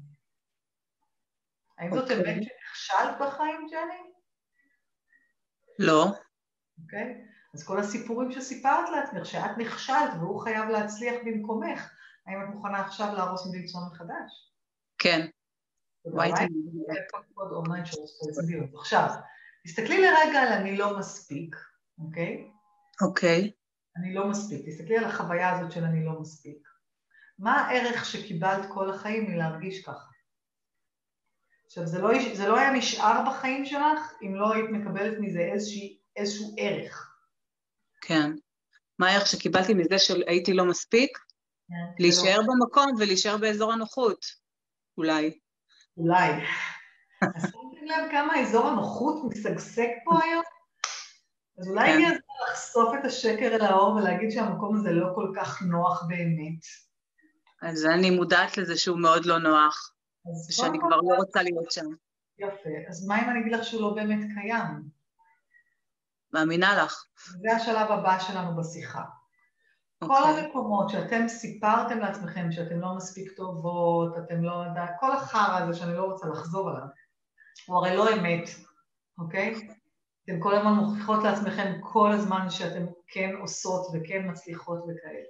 [1.79, 2.17] האם זאת אוקיי.
[2.17, 4.13] אמת שנכשלת בחיים, ג'ני?
[5.79, 6.07] לא.
[6.83, 7.25] אוקיי?
[7.55, 11.91] אז כל הסיפורים שסיפרת לעצמך, שאת נכשלת והוא חייב להצליח במקומך,
[12.27, 14.53] האם את מוכנה עכשיו להרוס ולמצוא מחדש?
[14.99, 15.27] כן.
[18.81, 19.09] עכשיו,
[19.65, 21.57] תסתכלי לרגע על אני לא מספיק,
[21.99, 22.51] אוקיי?
[23.03, 23.53] אוקיי.
[23.97, 24.67] אני לא מספיק.
[24.67, 26.69] תסתכלי על החוויה הזאת של אני לא מספיק.
[27.39, 30.09] מה הערך שקיבלת כל החיים מלהרגיש ככה?
[31.67, 35.99] עכשיו, זה לא, זה לא היה נשאר בחיים שלך אם לא היית מקבלת מזה איזושהי,
[36.17, 37.15] איזשהו ערך.
[38.01, 38.31] כן.
[38.99, 41.19] מה הערך שקיבלתי מזה שהייתי לא מספיק?
[41.69, 44.27] כן, להישאר זה במקום ולהישאר באזור הנוחות,
[44.99, 45.27] אולי.
[45.27, 46.31] לא- אולי.
[47.37, 50.43] אז שמתם לב כמה אזור הנוחות משגשג פה היום?
[51.59, 51.95] אז אולי כן.
[51.95, 56.61] הגיע הזמן לחשוף את השקר אל האור ולהגיד שהמקום הזה לא כל כך נוח באמת.
[57.63, 59.93] אז אני מודעת לזה שהוא מאוד לא נוח,
[60.49, 61.87] ושאני כבר לא רוצה להיות שם.
[62.39, 62.71] יפה.
[62.89, 64.99] אז מה אם אני אגיד לך שהוא לא באמת קיים?
[66.33, 67.05] מאמינה לך.
[67.41, 69.03] זה השלב הבא שלנו בשיחה.
[70.05, 70.45] כל אוקיי.
[70.45, 75.95] המקומות שאתם סיפרתם לעצמכם שאתם לא מספיק טובות, אתם לא יודעת, כל החרא הזה שאני
[75.95, 76.87] לא רוצה לחזור עליו,
[77.67, 78.49] הוא הרי לא אמת,
[79.19, 79.69] אוקיי?
[80.29, 85.25] אתם כל הזמן מוכיחות לעצמכם כל הזמן שאתם כן עושות וכן מצליחות וכאלה.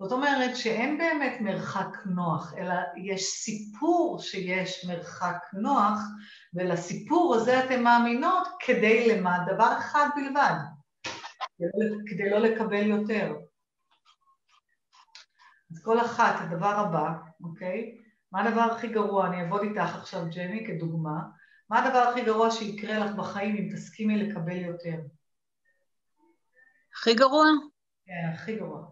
[0.00, 5.98] זאת אומרת שאין באמת מרחק נוח, אלא יש סיפור שיש מרחק נוח,
[6.54, 9.38] ולסיפור הזה אתן מאמינות כדי למה?
[9.46, 10.54] דבר אחד בלבד,
[12.06, 13.34] כדי לא לקבל יותר.
[15.70, 17.10] אז כל אחת, הדבר הבא,
[17.44, 17.98] אוקיי?
[18.32, 19.26] מה הדבר הכי גרוע?
[19.26, 21.20] אני אעבוד איתך עכשיו, ג'ני, כדוגמה.
[21.74, 24.96] מה הדבר הכי גרוע שיקרה לך בחיים אם תסכימי לקבל יותר?
[26.94, 27.46] הכי גרוע?
[28.06, 28.86] כן, הכי גרוע.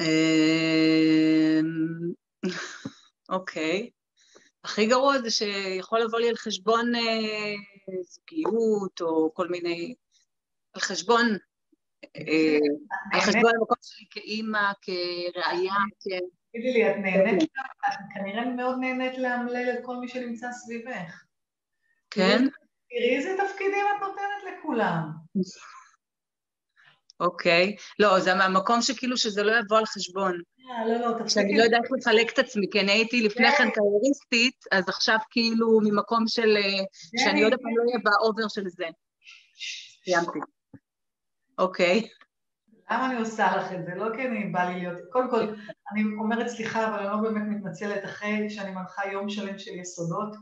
[0.00, 1.64] אמ,
[3.28, 3.90] אוקיי.
[4.64, 7.00] הכי גרוע זה שיכול לבוא לי על חשבון אה,
[8.02, 9.94] זוגיות, או כל מיני...
[10.72, 11.36] על חשבון...
[12.16, 12.58] אה,
[13.12, 16.06] על חשבון המקום שלי כאימא, כראיה, כ...
[16.52, 17.42] תגידי לי, את נהנית?
[17.42, 21.24] את כנראה מאוד נהנית לאמלל את כל מי שנמצא סביבך.
[22.10, 22.38] כן?
[22.90, 25.10] תראי איזה תפקידים את נותנת לכולם.
[27.20, 27.76] אוקיי.
[27.98, 30.40] לא, זה מהמקום שכאילו שזה לא יבוא על חשבון.
[30.70, 31.58] אה, לא, לא, שאני תפסיקי.
[31.58, 33.56] לא יודעת לחלק את עצמי, כי אני הייתי לפני כן.
[33.56, 36.56] כן קרייריסטית, אז עכשיו כאילו ממקום של...
[36.56, 36.84] אה,
[37.24, 38.86] שאני עוד פעם לא אהיה באובר של זה.
[40.04, 40.38] סיימתי.
[41.58, 42.08] אוקיי.
[42.90, 43.94] למה אני עושה לך את זה?
[43.94, 44.98] לא כי אני בא לי להיות...
[45.12, 45.54] קודם כל,
[45.92, 50.34] אני אומרת סליחה, אבל אני לא באמת מתנצלת אחרי שאני מנחה יום שלם של יסודות.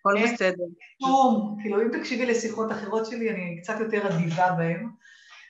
[0.00, 0.34] הכל כן.
[0.34, 0.64] בסדר.
[1.02, 4.88] שום, כאילו, אם תקשיבי לשיחות אחרות שלי, אני קצת יותר אדיבה בהן.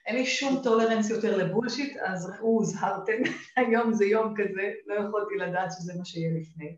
[0.06, 3.22] אין לי שום טולרנס יותר לבולשיט, אז ראו, הוזהרתם,
[3.56, 6.76] היום זה יום כזה, לא יכולתי לדעת שזה מה שיהיה לפני.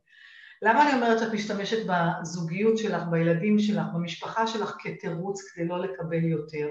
[0.63, 6.25] למה אני אומרת שאת משתמשת בזוגיות שלך, בילדים שלך, במשפחה שלך כתירוץ כדי לא לקבל
[6.25, 6.69] יותר?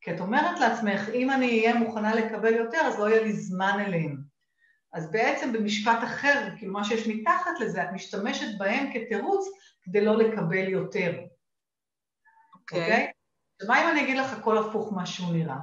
[0.00, 3.82] כי את אומרת לעצמך, אם אני אהיה מוכנה לקבל יותר, אז לא יהיה לי זמן
[3.86, 4.16] אליהם.
[4.92, 9.46] אז בעצם במשפט אחר, כאילו מה שיש מתחת לזה, את משתמשת בהם כתירוץ
[9.82, 11.20] כדי לא לקבל יותר.
[12.54, 12.80] אוקיי.
[12.82, 13.12] אוקיי?
[13.62, 15.56] ומה אם אני אגיד לך הכל הפוך מה שהוא נראה?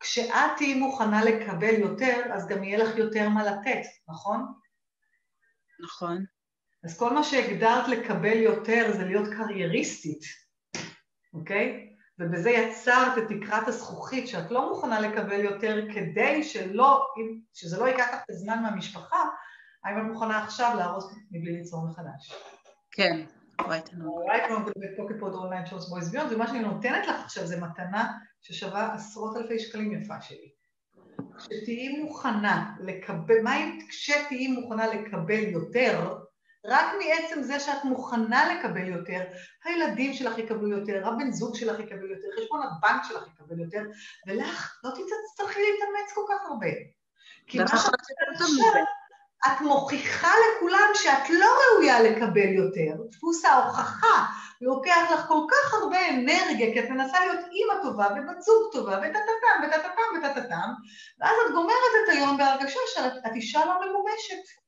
[0.00, 4.52] כשאת תהיי מוכנה לקבל יותר, אז גם יהיה לך יותר מה לתת, נכון?
[5.84, 6.24] נכון.
[6.84, 10.22] אז כל מה שהגדרת לקבל יותר זה להיות קרייריסטית,
[11.34, 11.91] אוקיי?
[12.18, 17.06] ובזה יצרת את תקרת הזכוכית שאת לא מוכנה לקבל יותר כדי שלא,
[17.54, 19.24] שזה לא ייקח לך את הזמן מהמשפחה,
[19.84, 22.34] האם את מוכנה עכשיו להרוס מבלי ליצור מחדש?
[22.90, 23.24] כן.
[23.60, 24.06] וואי, תנוג.
[24.06, 28.12] אולי כמו בפוקט פוד אונליין שורס בויז ביונד, ומה שאני נותנת לך עכשיו זה מתנה
[28.40, 30.52] ששווה עשרות אלפי שקלים יפה שלי.
[31.38, 36.18] כשתהיי מוכנה לקבל, מה אם כשתהיי מוכנה לקבל יותר,
[36.66, 39.20] רק מעצם זה שאת מוכנה לקבל יותר,
[39.64, 43.82] הילדים שלך יקבלו יותר, הבן זוג שלך יקבל יותר, חשבון הבנק שלך יקבל יותר,
[44.26, 46.66] ולך לא תצטרכי להתאמץ כל כך הרבה.
[47.46, 48.62] כי מה שאת מזה.
[49.46, 54.26] את מוכיחה לכולם שאת לא ראויה לקבל יותר, דפוס ההוכחה
[54.60, 58.98] לוקח לך כל כך הרבה אנרגיה, כי את מנסה להיות אימא טובה ובת זוג טובה
[58.98, 60.68] וטטטם וטטטם וטטטם,
[61.20, 64.62] ואז את גומרת את היום בהרגשה שאת אישה לא ממומשת.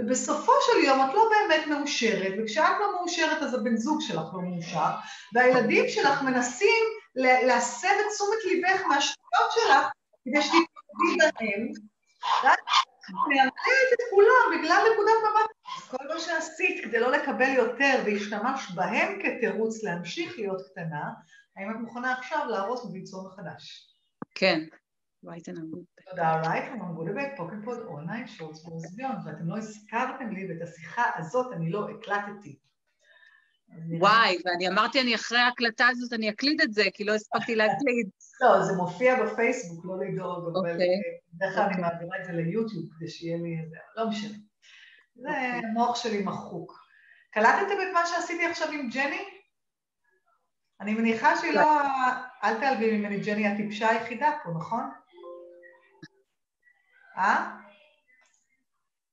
[0.00, 4.40] ובסופו של יום את לא באמת מאושרת, וכשאת לא מאושרת אז הבן זוג שלך לא
[4.42, 4.90] מאושר,
[5.34, 6.84] והילדים שלך מנסים
[7.16, 9.86] להסב את תשומת ליבך מהשטויות שלך
[10.24, 11.68] כדי שתתמודדי בהם,
[12.44, 12.58] ואת
[13.28, 15.50] מאמנת את כולם בגלל נקודת מבט.
[15.90, 21.04] כל מה שעשית כדי לא לקבל יותר והשתמשת בהם כתירוץ להמשיך להיות קטנה,
[21.56, 23.94] האם את מוכנה עכשיו להרוס וליצור מחדש?
[24.34, 24.60] כן.
[25.44, 25.84] תנוג.
[26.10, 30.68] תודה רייט, אנחנו גולי בית פוקן פוד אונליין שורטס בורסביון, ואתם לא הזכרתם לי, ואת
[30.68, 32.58] השיחה הזאת אני לא הקלטתי.
[34.00, 38.08] וואי, ואני אמרתי, אני אחרי ההקלטה הזאת, אני אקליד את זה, כי לא הספקתי להקליד.
[38.40, 40.72] לא, זה מופיע בפייסבוק, לא לדאוג, אבל אוקיי.
[40.72, 40.86] אה,
[41.32, 44.38] בדרך כלל אני מעבירה את זה ליוטיוב כדי שיהיה לי איזה, לא משנה.
[45.14, 45.70] זה אוקיי.
[45.70, 46.80] המוח שלי מחוק.
[47.30, 49.24] קלטתם את מה שעשיתי עכשיו עם ג'ני?
[50.80, 51.80] אני מניחה שהיא לא...
[52.44, 54.90] אל תעלבי ממני, ג'ני הטיפשה היחידה פה, נכון?
[57.16, 57.56] אה?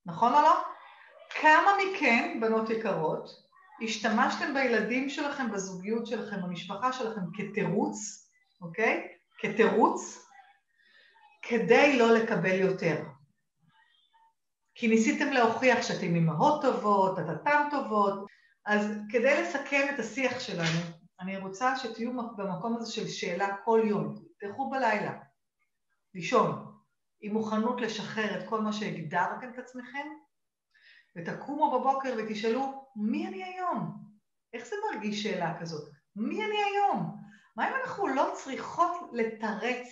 [0.05, 0.63] נכון או לא?
[1.41, 3.29] כמה מכן, בנות יקרות,
[3.83, 8.29] השתמשתם בילדים שלכם, בזוגיות שלכם, במשפחה שלכם, כתירוץ,
[8.61, 9.07] אוקיי?
[9.39, 10.27] כתירוץ,
[11.41, 13.03] כדי לא לקבל יותר.
[14.75, 18.25] כי ניסיתם להוכיח שאתם אימהות טובות, טטטם טובות,
[18.65, 20.79] אז כדי לסכם את השיח שלנו,
[21.19, 24.15] אני רוצה שתהיו במקום הזה של שאלה כל יום.
[24.39, 25.13] תלכו בלילה,
[26.13, 26.66] לישון,
[27.21, 30.07] עם מוכנות לשחרר את כל מה שהגדרתם את עצמכם,
[31.15, 33.97] ותקומו בבוקר ותשאלו, מי אני היום?
[34.53, 35.89] איך זה מרגיש שאלה כזאת?
[36.15, 37.17] מי אני היום?
[37.55, 39.87] מה אם אנחנו לא צריכות לתרץ,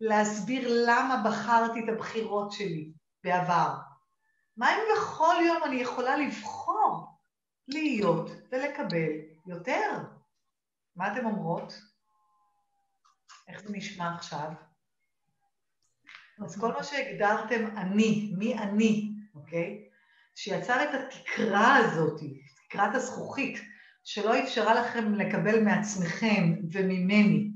[0.00, 2.92] להסביר למה בחרתי את הבחירות שלי
[3.24, 3.74] בעבר?
[4.56, 7.18] מה אם בכל יום אני יכולה לבחור
[7.68, 9.10] להיות ולקבל
[9.46, 9.98] יותר?
[10.96, 11.80] מה אתן אומרות?
[13.48, 14.52] איך זה נשמע עכשיו?
[16.44, 19.84] אז כל מה שהגדרתם אני, מי אני, אוקיי?
[20.34, 22.20] שיצר את התקרה הזאת,
[22.68, 23.58] תקרת הזכוכית,
[24.04, 27.50] שלא אפשרה לכם לקבל מעצמכם וממני,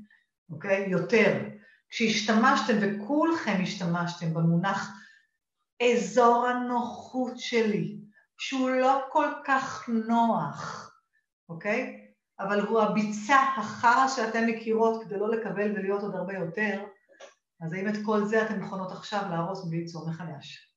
[0.50, 0.86] אוקיי?
[0.88, 1.42] יותר.
[1.88, 4.90] כשהשתמשתם, וכולכם השתמשתם במונח
[5.82, 7.98] אזור הנוחות שלי,
[8.38, 10.92] שהוא לא כל כך נוח,
[11.48, 12.06] אוקיי?
[12.40, 16.84] אבל הוא הביצה החרא שאתן מכירות כדי לא לקבל ולהיות עוד הרבה יותר,
[17.60, 20.72] אז האם את כל זה אתן מוכנות עכשיו להרוס וליצור מחדש?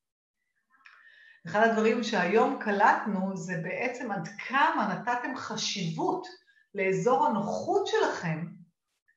[1.47, 6.27] אחד הדברים שהיום קלטנו זה בעצם עד כמה נתתם חשיבות
[6.75, 8.45] לאזור הנוחות שלכם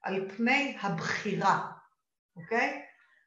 [0.02, 1.70] על פני הבחירה,
[2.36, 2.82] אוקיי?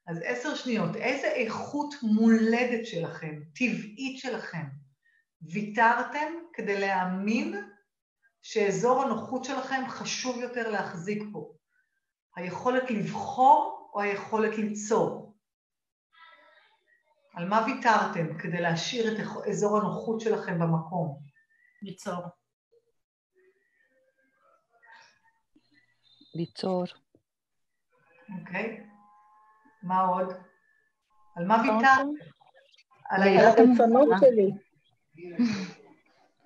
[0.08, 4.66] אז עשר שניות, איזה איכות מולדת שלכם, טבעית שלכם,
[5.42, 7.70] ויתרתם כדי להאמין
[8.42, 11.54] שאזור הנוחות שלכם חשוב יותר להחזיק פה?
[12.36, 15.36] היכולת לבחור או היכולת ליצור?
[17.34, 21.20] על מה ויתרתם כדי להשאיר את אזור הנוחות שלכם במקום?
[21.82, 22.24] ליצור.
[26.36, 26.84] ליצור.
[28.40, 28.88] אוקיי.
[29.84, 30.34] מה עוד?
[31.36, 32.08] על מה ויתרתם?
[33.10, 34.52] על הרצונות שלי.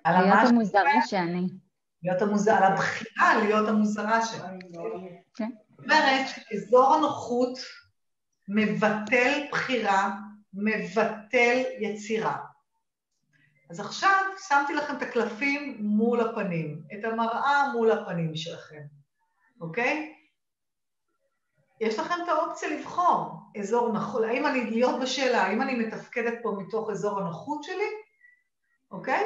[0.04, 1.48] על להיות המוזרה שאני.
[2.02, 5.19] להיות המוזרה, על הבחירה להיות המוזרה שלנו.
[5.84, 7.58] אומרת, אזור הנוחות
[8.48, 10.10] מבטל בחירה,
[10.54, 12.36] מבטל יצירה.
[13.70, 18.82] אז עכשיו שמתי לכם את הקלפים מול הפנים, את המראה מול הפנים שלכם,
[19.60, 20.14] אוקיי?
[21.80, 26.56] יש לכם את האופציה לבחור אזור נוחות, האם אני, להיות בשאלה, האם אני מתפקדת פה
[26.58, 27.90] מתוך אזור הנוחות שלי,
[28.90, 29.24] אוקיי?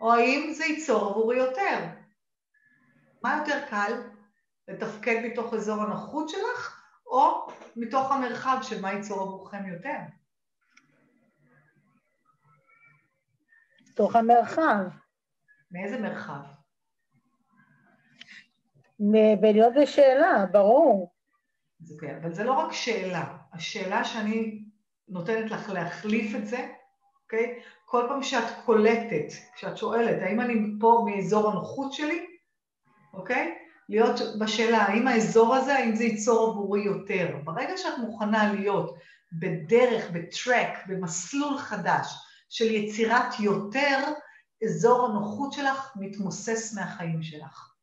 [0.00, 1.78] או האם זה ייצור עבורי יותר?
[3.22, 4.13] מה יותר קל?
[4.68, 7.46] לתפקד מתוך אזור הנוחות שלך, או
[7.76, 9.98] מתוך המרחב של מה ייצור עבורכם יותר?
[13.94, 14.84] תוך המרחב,
[15.70, 16.40] מאיזה מרחב?
[19.40, 21.14] בלהיות בשאלה, ברור.
[21.80, 23.36] זה כן, אבל זה לא רק שאלה.
[23.52, 24.64] השאלה שאני
[25.08, 26.72] נותנת לך להחליף את זה,
[27.22, 27.62] אוקיי?
[27.84, 32.26] כל פעם שאת קולטת, כשאת שואלת, האם אני פה מאזור הנוחות שלי,
[33.12, 33.63] אוקיי?
[33.88, 37.36] להיות בשאלה, האם האזור הזה, האם זה ייצור עבורי יותר?
[37.44, 38.98] ברגע שאת מוכנה להיות
[39.32, 42.14] בדרך, בטרק, במסלול חדש
[42.48, 43.98] של יצירת יותר,
[44.64, 47.74] אזור הנוחות שלך מתמוסס מהחיים שלך.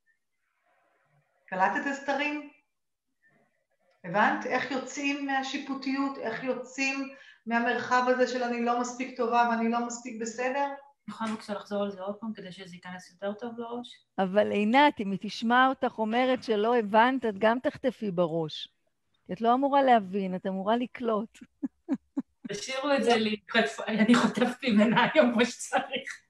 [1.47, 2.49] קלטת אסתרים?
[4.03, 4.45] הבנת?
[4.45, 6.17] איך יוצאים מהשיפוטיות?
[6.17, 7.09] איך יוצאים
[7.45, 10.67] מהמרחב הזה של אני לא מספיק טובה ואני לא מספיק בסדר?
[11.11, 14.05] יכולה בבקשה לחזור על זה עוד פעם כדי שזה ייכנס יותר טוב לראש?
[14.17, 18.67] אבל עינת, אם היא תשמע אותך אומרת שלא הבנת, את גם תחטפי בראש.
[19.31, 21.39] את לא אמורה להבין, את אמורה לקלוט.
[22.51, 23.35] תשאירו את זה לי,
[23.87, 26.21] אני חוטפת ממנה היום כמו שצריך.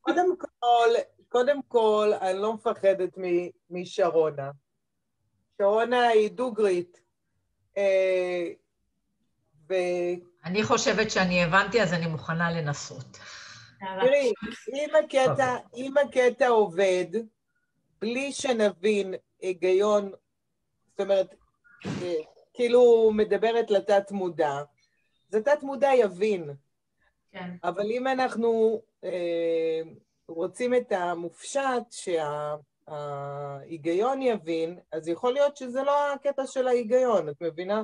[0.00, 0.88] קודם כל,
[1.28, 3.18] קודם כל, אני לא מפחדת
[3.70, 4.50] משרונה.
[5.58, 7.00] שרונה היא דוגרית.
[7.76, 8.48] אה,
[9.68, 13.18] ו- אני חושבת שאני הבנתי, אז אני מוכנה לנסות.
[13.80, 14.32] תראי,
[14.74, 17.06] אם הקטע, אם הקטע עובד,
[18.00, 20.12] בלי שנבין היגיון,
[20.90, 21.34] זאת אומרת,
[21.86, 22.14] אה,
[22.54, 24.62] כאילו מדברת לתת מודע,
[25.28, 26.50] אז התת מודע יבין.
[27.32, 27.50] כן.
[27.64, 29.80] אבל אם אנחנו אה,
[30.28, 31.92] רוצים את המופשט,
[32.88, 37.82] שההיגיון יבין, אז יכול להיות שזה לא הקטע של ההיגיון, את מבינה?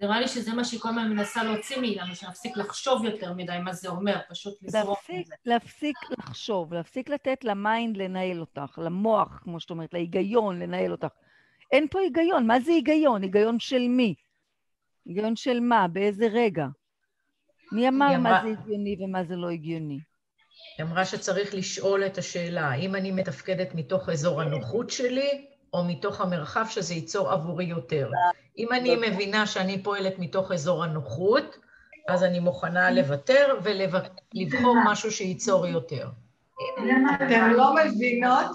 [0.00, 3.72] נראה לי שזה מה שהיא כל הזמן מנסה להוציא מאיתנו, שנפסיק לחשוב יותר מדי מה
[3.72, 5.34] זה אומר, פשוט לזרוק את זה.
[5.44, 11.08] להפסיק לחשוב, להפסיק לתת ל mind לנהל אותך, למוח, כמו שאת אומרת, להיגיון לנהל אותך.
[11.72, 13.22] אין פה היגיון, מה זה היגיון?
[13.22, 14.14] היגיון של מי?
[15.06, 15.88] היגיון של מה?
[15.88, 16.66] באיזה רגע?
[17.72, 19.98] מי אמר מה זה הגיוני ומה זה לא הגיוני?
[20.78, 26.20] היא אמרה שצריך לשאול את השאלה, האם אני מתפקדת מתוך אזור הנוחות שלי, או מתוך
[26.20, 28.10] המרחב שזה ייצור עבורי יותר.
[28.58, 31.58] אם אני מבינה שאני פועלת מתוך אזור הנוחות,
[32.08, 36.08] אז אני מוכנה לוותר ולבחור משהו שייצור יותר.
[37.14, 38.50] אתם לא מבינות,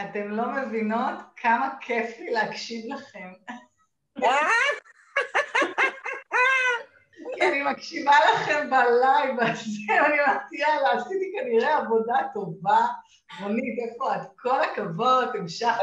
[0.00, 3.32] אתם לא מבינות כמה כיף לי להקשיב לכם.
[7.34, 12.86] כי אני מקשיבה לכם בלייב הזה, ואני אומרת, יאללה, עשיתי כנראה עבודה טובה.
[13.38, 14.20] רונית, איפה את?
[14.38, 15.82] כל הכבוד, המשכת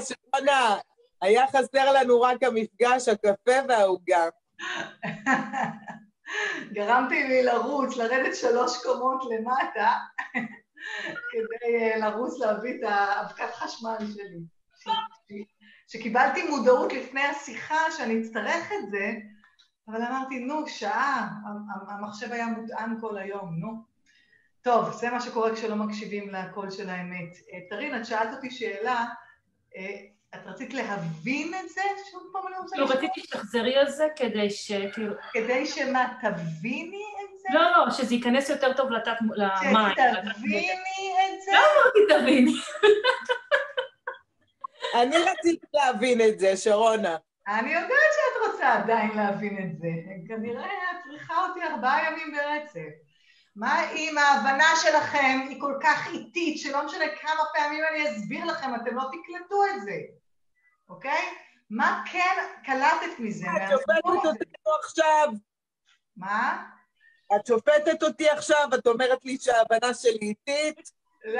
[0.00, 0.76] שרונה,
[1.22, 4.24] היה חסר לנו רק המפגש, הקפה והעוגה.
[6.72, 9.92] גרמתי לי לרוץ, לרדת שלוש קומות למטה,
[11.32, 14.38] כדי אה, לרוץ להביא את האבקת חשמל שלי.
[15.88, 19.12] שקיבלתי מודעות לפני השיחה שאני אצטרך את זה,
[19.88, 23.87] אבל אמרתי, נו, שעה, המ- המחשב היה מוטען כל היום, נו.
[24.68, 27.36] טוב, זה מה שקורה כשלא מקשיבים לקול של האמת.
[27.52, 29.04] אה, טרין, את שאלת אותי שאלה,
[29.76, 29.96] אה,
[30.34, 31.80] את רצית להבין את זה?
[32.10, 32.84] שוב פעם אני רוצה לא.
[32.84, 35.14] רציתי שתחזרי על זה כדי שכאילו...
[35.32, 37.48] כדי שמה, תביני את זה?
[37.52, 39.12] לא, לא, שזה ייכנס יותר טוב לתת...
[39.36, 39.76] למים.
[39.92, 41.52] שתביני את זה?
[41.52, 42.52] לא אמרתי תביני.
[45.02, 47.16] אני רציתי להבין את זה, שרונה.
[47.48, 49.88] אני יודעת שאת רוצה עדיין להבין את זה.
[50.28, 53.07] כנראה את צריכה אותי ארבעה ימים ברצף.
[53.58, 58.74] מה אם ההבנה שלכם היא כל כך איטית, שלא משנה כמה פעמים אני אסביר לכם,
[58.74, 59.96] אתם לא תקלטו את זה,
[60.88, 61.22] אוקיי?
[61.70, 63.46] מה כן קלטת מזה?
[63.46, 64.04] את שופטת?
[64.04, 65.28] אותנו עכשיו.
[66.16, 66.64] מה?
[67.36, 70.90] את שופטת אותי עכשיו, את אומרת לי שההבנה שלי איטית?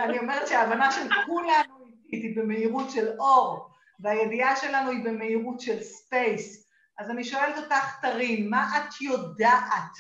[0.05, 5.83] אני אומרת שההבנה של כולנו איטית היא במהירות של אור, והידיעה שלנו היא במהירות של
[5.83, 6.69] space.
[6.99, 9.93] אז אני שואלת אותך, טרין, מה את יודעת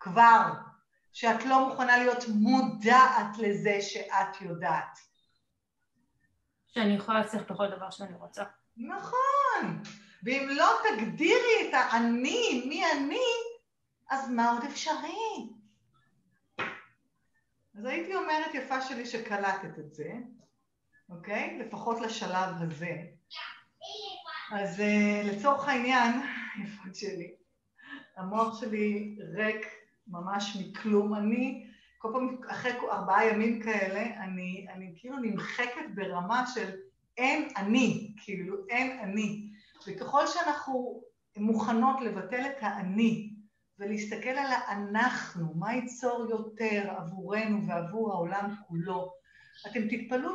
[0.00, 0.42] כבר
[1.14, 4.98] שאת לא מוכנה להיות מודעת לזה שאת יודעת?
[6.66, 8.44] שאני יכולה להצליח בכל דבר שאני רוצה.
[8.76, 9.82] נכון.
[10.22, 13.26] ואם לא תגדירי את האני, מי אני,
[14.10, 15.48] אז מה עוד אפשרי?
[17.78, 20.10] אז הייתי אומרת, יפה שלי, שקלטת את זה,
[21.08, 21.58] אוקיי?
[21.58, 22.96] לפחות לשלב הזה.
[24.52, 26.12] אז uh, לצורך העניין,
[26.64, 27.34] יפות שלי,
[28.16, 31.14] המוח שלי ריק ממש מכלום.
[31.14, 31.66] אני,
[31.98, 36.70] כל פעם אחרי ארבעה ימים כאלה, אני, אני כאילו נמחקת ברמה של
[37.18, 39.50] אין אני, כאילו אין אני.
[39.86, 41.02] וככל שאנחנו
[41.36, 43.34] מוכנות לבטל את האני
[43.78, 49.12] ולהסתכל על האנחנו, מה ייצור יותר עבורנו ועבור העולם כולו,
[49.66, 50.30] אתם תתפלאו,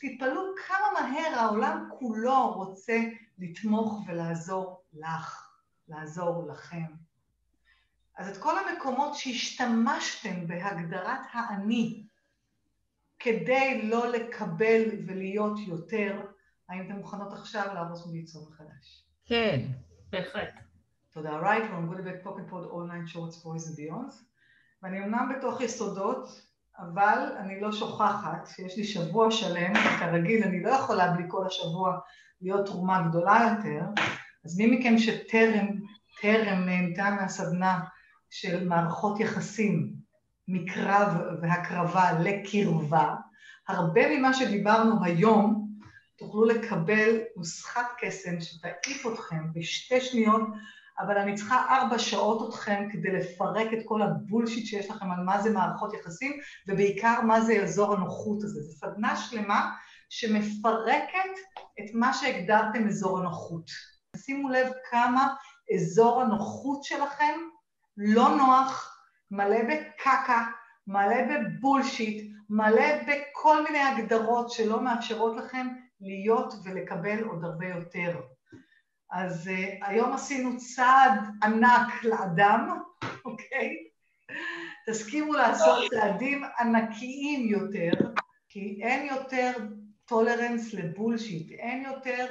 [0.00, 3.00] תתפלאו כמה מהר העולם כולו רוצה
[3.38, 5.48] לתמוך ולעזור לך,
[5.88, 7.01] לעזור לכם.
[8.18, 12.06] אז את כל המקומות שהשתמשתם בהגדרת האני
[13.18, 16.20] כדי לא לקבל ולהיות יותר,
[16.68, 19.06] האם אתן מוכנות עכשיו להרוס וליצור מחדש?
[19.26, 19.60] כן.
[20.10, 20.54] בהחלט.
[21.12, 24.14] תודה, right, from Goodback Pocket Pod Online Shorts Boys and Beyond.
[24.82, 26.42] ואני אמנם בתוך יסודות,
[26.78, 31.98] אבל אני לא שוכחת שיש לי שבוע שלם, כרגיל אני לא יכולה בלי כל השבוע
[32.40, 33.80] להיות תרומה גדולה יותר,
[34.44, 35.66] אז מי מכם שטרם,
[36.20, 37.80] טרם נהנתה מהסדנה
[38.34, 39.92] של מערכות יחסים
[40.48, 41.08] מקרב
[41.42, 43.14] והקרבה לקרבה,
[43.68, 45.68] הרבה ממה שדיברנו היום
[46.18, 50.42] תוכלו לקבל נוסחת קסם שתעיף אתכם בשתי שניות,
[50.98, 55.40] אבל אני צריכה ארבע שעות אתכם כדי לפרק את כל הבולשיט שיש לכם על מה
[55.42, 56.32] זה מערכות יחסים,
[56.68, 58.60] ובעיקר מה זה אזור הנוחות הזה.
[58.60, 59.70] זו סדנה שלמה
[60.08, 61.34] שמפרקת
[61.80, 63.70] את מה שהגדרתם אזור הנוחות.
[64.16, 65.34] שימו לב כמה
[65.74, 67.38] אזור הנוחות שלכם
[67.96, 68.98] לא נוח,
[69.30, 70.46] מלא בקקה,
[70.86, 75.66] מלא בבולשיט, מלא בכל מיני הגדרות שלא מאפשרות לכם
[76.00, 78.20] להיות ולקבל עוד הרבה יותר.
[79.10, 82.78] אז uh, היום עשינו צעד ענק לאדם,
[83.24, 83.76] אוקיי?
[84.86, 87.92] תסכימו לעשות צעדים ענקיים יותר,
[88.48, 89.52] כי אין יותר
[90.04, 92.26] טולרנס לבולשיט, אין יותר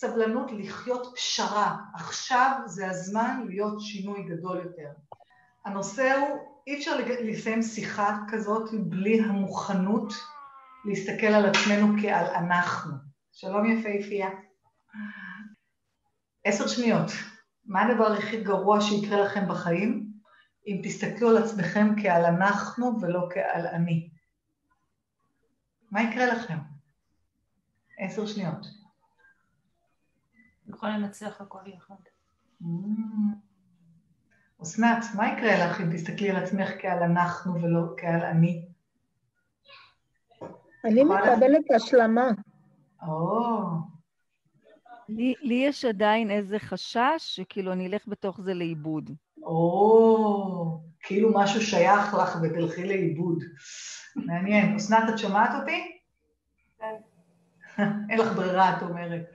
[0.00, 1.76] סבלנות לחיות פשרה.
[1.94, 4.88] עכשיו זה הזמן להיות שינוי גדול יותר.
[5.64, 10.12] הנושא הוא, אי אפשר לסיים שיחה כזאת בלי המוכנות
[10.84, 12.92] להסתכל על עצמנו כעל אנחנו.
[13.32, 14.28] שלום יפהפייה.
[16.44, 17.10] עשר שניות.
[17.64, 20.06] מה הדבר הכי גרוע שיקרה לכם בחיים
[20.66, 24.10] אם תסתכלו על עצמכם כעל אנחנו ולא כעל אני?
[25.90, 26.58] מה יקרה לכם?
[27.98, 28.77] עשר שניות.
[30.68, 31.94] יכול לנצח הכל יחד.
[32.62, 32.66] Mm.
[34.62, 38.64] אסנת, מה יקרה לך אם תסתכלי על עצמך כעל אנחנו ולא כעל אני?
[40.84, 42.28] אני מקבלת השלמה.
[43.06, 43.60] או.
[45.08, 49.10] לי, לי יש עדיין איזה חשש שכאילו אני אלך בתוך זה לאיבוד.
[49.42, 53.44] או, כאילו משהו שייך לך ותלכי לאיבוד.
[54.16, 54.76] מעניין.
[54.76, 55.97] אסנת, את שומעת אותי?
[57.78, 57.88] כן.
[58.10, 59.32] אין לך ברירה, את אומרת.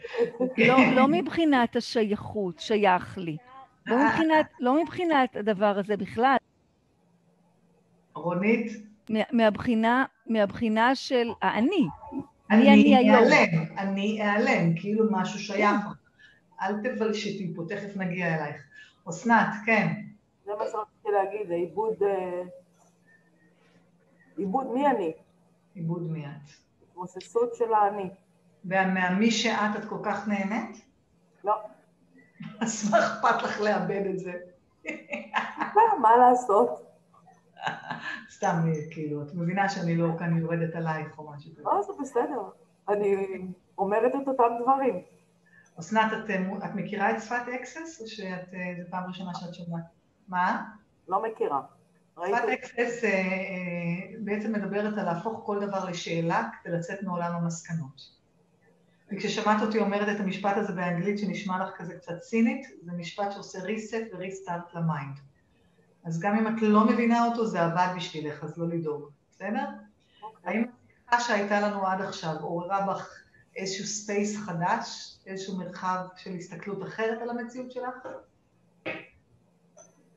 [0.58, 3.38] לא, לא מבחינת השייכות, שייך לי.
[3.86, 6.36] לא מבחינת, לא מבחינת הדבר הזה בכלל.
[8.16, 8.72] רונית?
[9.32, 11.88] מהבחינה, מהבחינה של האני.
[12.52, 15.82] אני אעלם, אני אעלם, כאילו משהו שייך.
[16.62, 18.64] אל תבלשתי פה, תכף נגיע אלייך.
[19.10, 19.88] אסנת, כן.
[20.46, 22.04] זה מה שרציתי להגיד, זה עיבוד...
[22.04, 22.42] אה,
[24.38, 25.14] עיבוד מי אני?
[25.76, 26.50] עיבוד מי את.
[26.90, 28.10] התמוססות של האני.
[28.66, 30.86] ומהמי שאת את כל כך נהנית?
[31.44, 31.56] לא.
[32.62, 34.34] אז מה אכפת לך לאבד את זה?
[35.76, 36.84] לא, מה לעשות?
[38.32, 38.56] סתם,
[38.92, 41.64] כאילו, את מבינה שאני לא כאן יורדת עלייך או משהו כזה.
[41.64, 42.42] לא, זה בסדר.
[42.90, 43.18] אני
[43.78, 45.02] אומרת את אותם דברים.
[45.80, 46.30] אסנת, את,
[46.66, 49.84] את מכירה את שפת אקסס, או שזו פעם ראשונה שאת שומעת?
[50.28, 50.66] מה?
[51.08, 51.62] לא מכירה.
[52.14, 58.23] שפת Access אה, אה, בעצם מדברת על להפוך כל דבר לשאלה כדי לצאת מעולם המסקנות.
[59.14, 63.60] וכששמעת אותי אומרת את המשפט הזה באנגלית שנשמע לך כזה קצת צינית, זה משפט שעושה
[63.60, 65.20] reset ו-restart ל mind.
[66.06, 69.66] אז גם אם את לא מבינה אותו, זה עבד בשבילך, אז לא לדאוג, בסדר?
[70.22, 70.26] Okay.
[70.44, 70.66] האם
[71.08, 73.10] השיחה שהייתה לנו עד עכשיו עוררה בך
[73.56, 78.08] איזשהו space חדש, איזשהו מרחב של הסתכלות אחרת על המציאות שלך?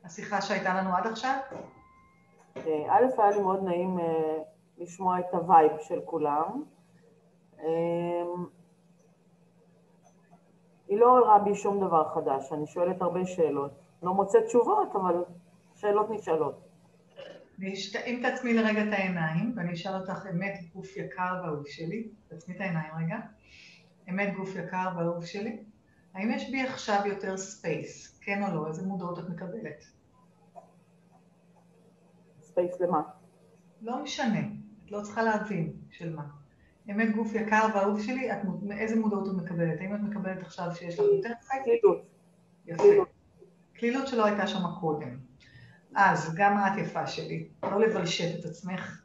[0.03, 1.39] השיחה שהייתה לנו עד עכשיו?
[2.55, 3.97] א', היה לי מאוד נעים
[4.77, 6.63] לשמוע את ה vibe של כולם.
[10.87, 13.71] היא לא עוררה בי שום דבר חדש, אני שואלת הרבה שאלות.
[14.03, 15.23] לא מוצאת תשובות, אבל
[15.75, 16.67] שאלות נשאלות.
[18.05, 22.61] אם תעצמי לרגע את העיניים, ואני אשאל אותך אמת גוף יקר ואהוב שלי, תעצמי את
[22.61, 23.17] העיניים רגע,
[24.09, 25.63] אמת גוף יקר ואהוב שלי,
[26.13, 28.67] האם יש בי עכשיו יותר space, כן או לא?
[28.67, 29.83] איזה מודעות את מקבלת?
[32.41, 33.01] space למה?
[33.81, 34.39] לא משנה,
[34.85, 36.36] את לא צריכה להבין של מה.
[36.91, 38.37] אמת גוף יקר ואהוב שלי, את,
[38.71, 39.81] איזה מודעות את מקבלת?
[39.81, 41.63] האם את מקבלת עכשיו שיש לך יותר space?
[41.63, 42.05] קלילות.
[42.65, 42.83] יפה.
[43.73, 45.17] קלילות שלא הייתה שם קודם.
[45.95, 49.01] אז גם את יפה שלי, לא לבלשת את עצמך.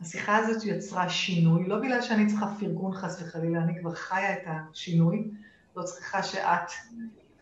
[0.00, 4.42] השיחה הזאת יצרה שינוי, לא בגלל שאני צריכה פרגון חס וחלילה, אני כבר חיה את
[4.46, 5.30] השינוי,
[5.76, 6.70] לא צריכה שאת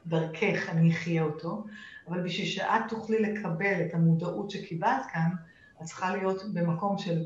[0.07, 1.65] דרכך אני אחיה אותו,
[2.09, 5.31] אבל בשביל שאת תוכלי לקבל את המודעות שקיבלת כאן,
[5.83, 7.25] את צריכה להיות במקום של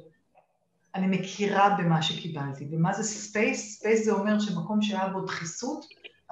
[0.94, 2.68] אני מכירה במה שקיבלתי.
[2.70, 3.78] ומה זה space?
[3.78, 5.84] space זה אומר שמקום שהיה בו דחיסות,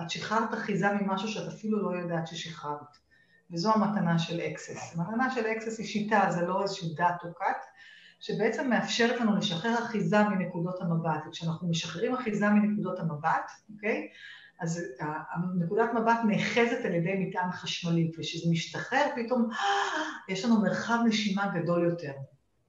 [0.03, 2.97] את שחררת אחיזה ממשהו שאת אפילו לא יודעת ששחררת.
[3.51, 4.97] וזו המתנה של Access.
[4.97, 7.65] המתנה של Access היא שיטה, זה לא איזשהו דת או כת,
[8.21, 11.21] שבעצם מאפשרת לנו לשחרר אחיזה מנקודות המבט.
[11.29, 14.09] וכשאנחנו משחררים אחיזה מנקודות המבט, אוקיי?
[14.61, 14.83] אז
[15.59, 19.49] נקודת מבט נאחזת על ידי מטען חשמלי, וכשזה משתחרר פתאום
[20.29, 22.13] יש לנו מרחב נשימה גדול יותר,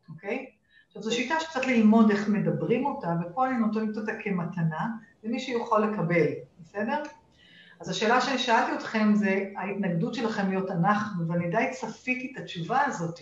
[0.10, 0.51] אוקיי?
[0.92, 4.88] עכשיו זו שיטה שצריך ללמוד איך מדברים אותה, ופה אני נותנת אותה כמתנה
[5.24, 6.28] למי שיכול לקבל,
[6.64, 7.04] בסדר?
[7.80, 12.86] אז השאלה שאני שאלתי אתכם זה ההתנגדות שלכם להיות אנחנו, ואני די צפיתי את התשובה
[12.86, 13.20] הזאת,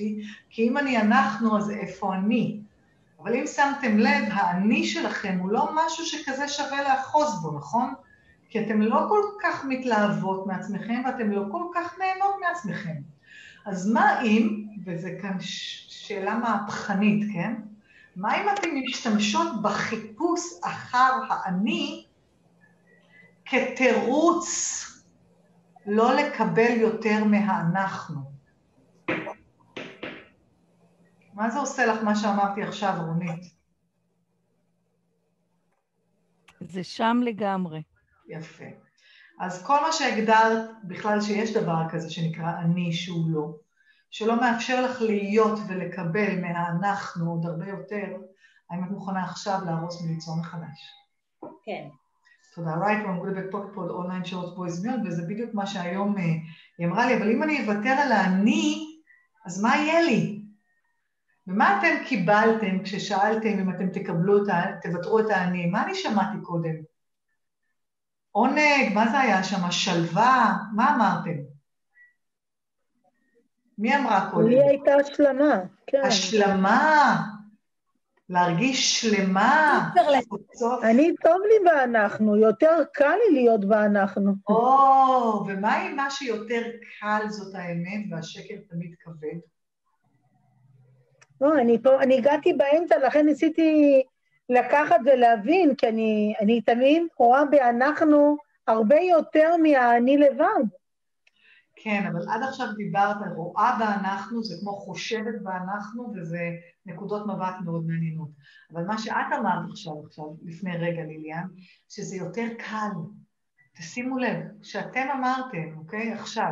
[0.49, 2.59] כי אם אני אנחנו, אז איפה אני?
[3.19, 7.93] אבל אם שמתם לב, האני שלכם הוא לא משהו שכזה שווה לאחוז בו, נכון?
[8.49, 12.95] כי אתם לא כל כך מתלהבות מעצמכם ואתם לא כל כך נהנות מעצמכם.
[13.65, 17.55] אז מה אם, וזו כאן שאלה מהפכנית, כן?
[18.15, 22.05] מה אם אתן משתמשות בחיפוש אחר האני
[23.45, 24.49] כתירוץ
[25.85, 28.21] לא לקבל יותר מהאנחנו?
[31.33, 33.43] מה זה עושה לך מה שאמרתי עכשיו, רונית?
[36.59, 37.81] זה שם לגמרי.
[38.27, 38.65] יפה.
[39.39, 43.55] אז כל מה שהגדרת בכלל שיש דבר כזה שנקרא אני שהוא לא,
[44.11, 48.05] שלא מאפשר לך להיות ולקבל מהאנחנו עוד הרבה יותר,
[48.69, 50.79] האם את מוכנה עכשיו להרוס וליצור מחדש?
[51.63, 51.87] כן.
[52.55, 52.75] תודה.
[52.75, 56.23] right from good back פה אונליין שעות בויז מיון, וזה בדיוק מה שהיום אה,
[56.77, 58.85] היא אמרה לי, אבל אם אני אוותר על האני,
[59.45, 60.41] אז מה יהיה לי?
[61.47, 64.63] ומה אתם קיבלתם כששאלתם אם אתם תקבלו את ה...
[64.81, 65.65] תוותרו את האני?
[65.65, 66.75] מה אני שמעתי קודם?
[68.31, 69.71] עונג, מה זה היה שם?
[69.71, 70.57] שלווה?
[70.75, 71.48] מה אמרתם?
[73.79, 74.47] מי אמרה קודם?
[74.47, 76.01] לי הייתה השלמה, כן.
[76.03, 77.15] השלמה,
[78.29, 79.89] להרגיש שלמה.
[80.83, 84.33] אני טוב לי באנחנו, יותר קל לי להיות באנחנו.
[84.49, 86.61] או, ומה אם מה שיותר
[86.99, 89.39] קל זאת האמת והשקל תמיד כבד?
[91.41, 94.01] לא, אני פה, אני הגעתי באמצע, לכן ניסיתי
[94.49, 100.78] לקחת ולהבין, כי אני, אני תמיד רואה באנחנו הרבה יותר מהאני לבד.
[101.83, 106.39] כן, אבל עד עכשיו דיברת, רואה באנחנו, זה כמו חושבת באנחנו, וזה
[106.85, 108.29] נקודות מבט מאוד מעניינות.
[108.73, 111.47] אבל מה שאת אמרת עכשיו, עכשיו, לפני רגע, ליליאן,
[111.89, 112.91] שזה יותר קל.
[113.77, 116.51] תשימו לב, שאתם אמרתם, אוקיי, עכשיו,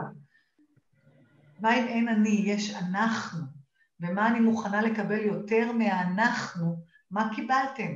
[1.59, 3.43] מה אם אין אני, יש אנחנו,
[3.99, 7.91] ומה אני מוכנה לקבל יותר מהאנחנו, מה קיבלתם?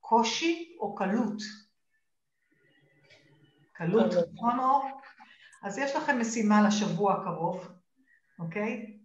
[0.00, 1.42] קושי או קלות?
[3.72, 4.99] קלות, נכון אור?
[5.62, 7.68] אז יש לכם משימה לשבוע הקרוב,
[8.38, 8.96] אוקיי?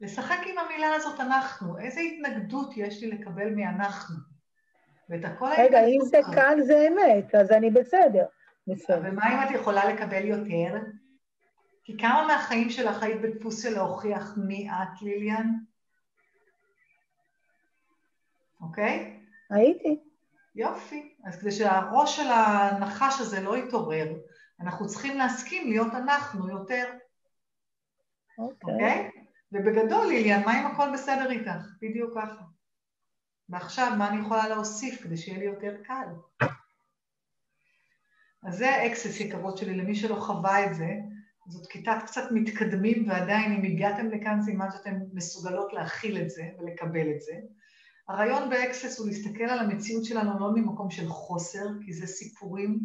[0.00, 1.78] לשחק עם המילה הזאת אנחנו.
[1.78, 4.16] איזה התנגדות יש לי לקבל מאנחנו?
[5.08, 5.48] ואת הכל...
[5.58, 8.24] רגע, אם זה קל זה אמת, אז אני בסדר.
[8.66, 9.00] בסדר.
[9.04, 10.74] ומה אם את יכולה לקבל יותר?
[11.84, 15.52] כי כמה מהחיים שלך היית בדפוס של להוכיח מי את, ליליאן?
[18.60, 19.20] אוקיי?
[19.50, 20.00] הייתי.
[20.54, 21.14] יופי.
[21.24, 24.06] אז כדי שהראש של הנחש הזה לא יתעורר,
[24.60, 26.92] אנחנו צריכים להסכים להיות אנחנו יותר.
[28.38, 28.74] אוקיי.
[28.74, 29.10] אוקיי?
[29.52, 31.66] ובגדול, ליליאן, מה אם הכל בסדר איתך?
[31.82, 32.42] בדיוק ככה.
[33.48, 36.46] ועכשיו, מה אני יכולה להוסיף כדי שיהיה לי יותר קל?
[38.42, 40.88] אז זה ה access יקרות שלי, למי שלא חווה את זה,
[41.46, 47.10] זאת כיתת קצת מתקדמים, ועדיין אם הגעתם לכאן, סימן שאתן מסוגלות להכיל את זה ולקבל
[47.16, 47.32] את זה.
[48.08, 52.80] הרעיון ב access הוא להסתכל על המציאות שלנו לא ממקום של חוסר, כי זה סיפורים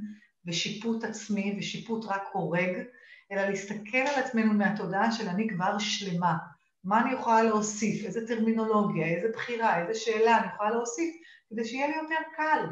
[0.46, 2.84] ושיפוט עצמי ושיפוט רק הורג,
[3.32, 6.38] אלא להסתכל על עצמנו מהתודעה של אני כבר שלמה.
[6.84, 8.06] מה אני יכולה להוסיף?
[8.06, 11.16] איזה טרמינולוגיה, איזה בחירה, איזה שאלה אני יכולה להוסיף
[11.50, 12.66] כדי שיהיה לי יותר קל,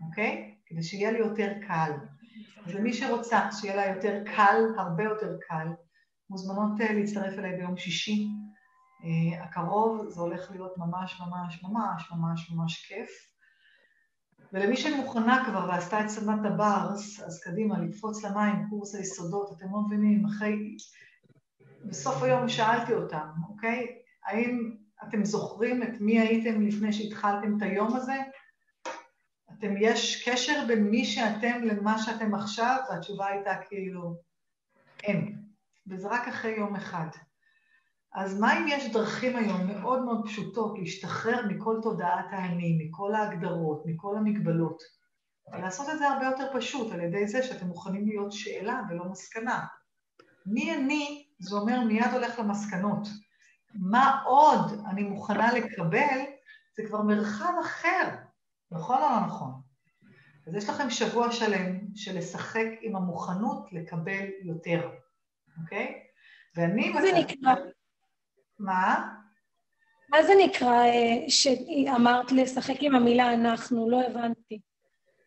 [0.00, 0.54] אוקיי?
[0.66, 1.92] כדי שיהיה לי יותר קל.
[2.66, 5.66] אז למי שרוצה שיהיה לה יותר קל, הרבה יותר קל,
[6.30, 8.28] מוזמנות אה, להצטרף אליי ביום שישי
[9.04, 13.29] אה, הקרוב, זה הולך להיות ממש ממש ממש ממש ממש כיף.
[14.52, 19.80] ולמי שמוכנה כבר ועשתה את סדנת הברס, אז קדימה, לקפוץ למים, קורס היסודות, אתם לא
[19.80, 20.76] מבינים, אחרי...
[21.84, 23.86] בסוף היום שאלתי אותם, אוקיי?
[24.24, 24.76] האם
[25.08, 28.16] אתם זוכרים את מי הייתם לפני שהתחלתם את היום הזה?
[29.58, 32.76] אתם, יש קשר בין מי שאתם למה שאתם עכשיו?
[32.90, 34.14] והתשובה הייתה כאילו,
[35.02, 35.42] אין.
[35.86, 37.06] וזה רק אחרי יום אחד.
[38.14, 43.82] אז מה אם יש דרכים היום מאוד מאוד פשוטות להשתחרר מכל תודעת האני, מכל ההגדרות,
[43.86, 44.82] מכל המגבלות,
[45.52, 49.66] ולעשות את זה הרבה יותר פשוט על ידי זה שאתם מוכנים להיות שאלה ולא מסקנה.
[50.46, 53.08] מי אני, זה אומר מיד הולך למסקנות.
[53.74, 56.18] מה עוד אני מוכנה לקבל,
[56.76, 58.08] זה כבר מרחב אחר,
[58.70, 59.52] נכון או לא נכון?
[60.46, 64.90] אז יש לכם שבוע שלם של לשחק עם המוכנות לקבל יותר,
[65.62, 65.94] אוקיי?
[66.56, 66.92] ואני...
[67.00, 67.54] זה נקרא?
[68.60, 69.08] מה?
[70.08, 73.90] מה זה נקרא אה, שאמרת לשחק עם המילה אנחנו?
[73.90, 74.60] לא הבנתי.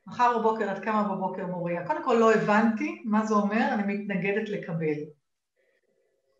[0.07, 1.87] מחר בבוקר, עד כמה בבוקר מוריה?
[1.87, 4.97] קודם כל לא הבנתי מה זה אומר, אני מתנגדת לקבל.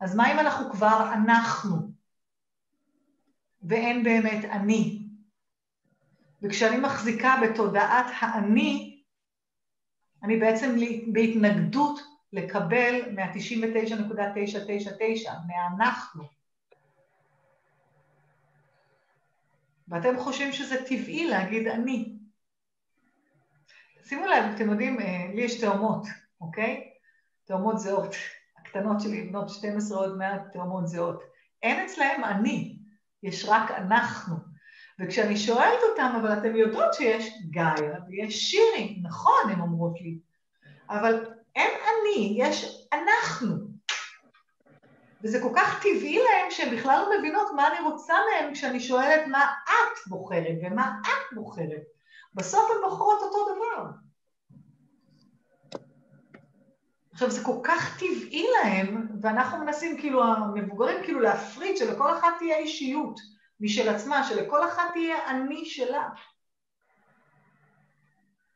[0.00, 1.76] אז מה אם אנחנו כבר אנחנו,
[3.62, 5.02] ואין באמת אני?
[6.42, 8.89] וכשאני מחזיקה בתודעת האני,
[10.22, 10.76] אני בעצם
[11.12, 12.00] בהתנגדות
[12.32, 16.24] לקבל מה-99.999, מהאנחנו.
[19.88, 22.16] ואתם חושבים שזה טבעי להגיד אני.
[24.04, 26.06] שימו לב, אתם יודעים, אה, לי יש תאומות,
[26.40, 26.90] אוקיי?
[27.44, 28.14] תאומות זהות.
[28.58, 31.22] הקטנות שלי, בנות 12 עוד מעט, תאומות זהות.
[31.62, 32.78] אין אצלהם אני,
[33.22, 34.49] יש רק אנחנו.
[35.00, 40.18] וכשאני שואלת אותם, אבל אתן יודעות שיש גאיה ויש שירי, נכון, הן אומרות לי,
[40.88, 41.26] אבל
[41.56, 43.56] אין אני, יש אנחנו.
[45.22, 49.26] וזה כל כך טבעי להם שהן בכלל לא מבינות מה אני רוצה מהם כשאני שואלת
[49.26, 51.82] מה את בוחרת ומה את בוחרת.
[52.34, 53.84] בסוף הן בוחרות אותו דבר.
[57.12, 62.56] עכשיו, זה כל כך טבעי להם, ואנחנו מנסים, כאילו, המבוגרים, כאילו, להפריד שלכל אחת תהיה
[62.56, 63.20] אישיות
[63.60, 66.08] משל עצמה, שלכל אחת תהיה אני שלה.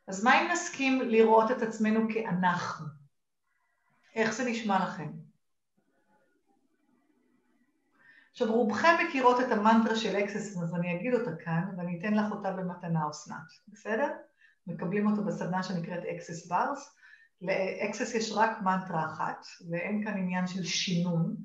[0.06, 2.86] אז מה אם נסכים לראות את עצמנו כאנחנו?
[4.14, 5.10] איך זה נשמע לכם?
[8.30, 12.32] עכשיו, רובכם מכירות את המנטרה של access, אז אני אגיד אותה כאן, ואני אתן לך
[12.32, 13.36] אותה במתנה, אסנת,
[13.68, 14.08] בסדר?
[14.66, 16.96] מקבלים אותו בסדנה שנקראת access bars.
[17.42, 21.36] ל access יש רק מנטרה אחת, ואין כאן עניין של שינון,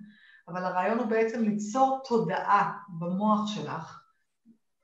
[0.50, 4.00] אבל הרעיון הוא בעצם ליצור תודעה במוח שלך,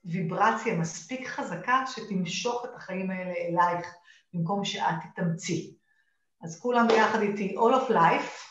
[0.05, 3.87] ויברציה מספיק חזקה שתמשוך את החיים האלה אלייך,
[4.33, 5.75] במקום שאת תתאמצי.
[6.43, 8.45] אז כולם ביחד איתי, all of life.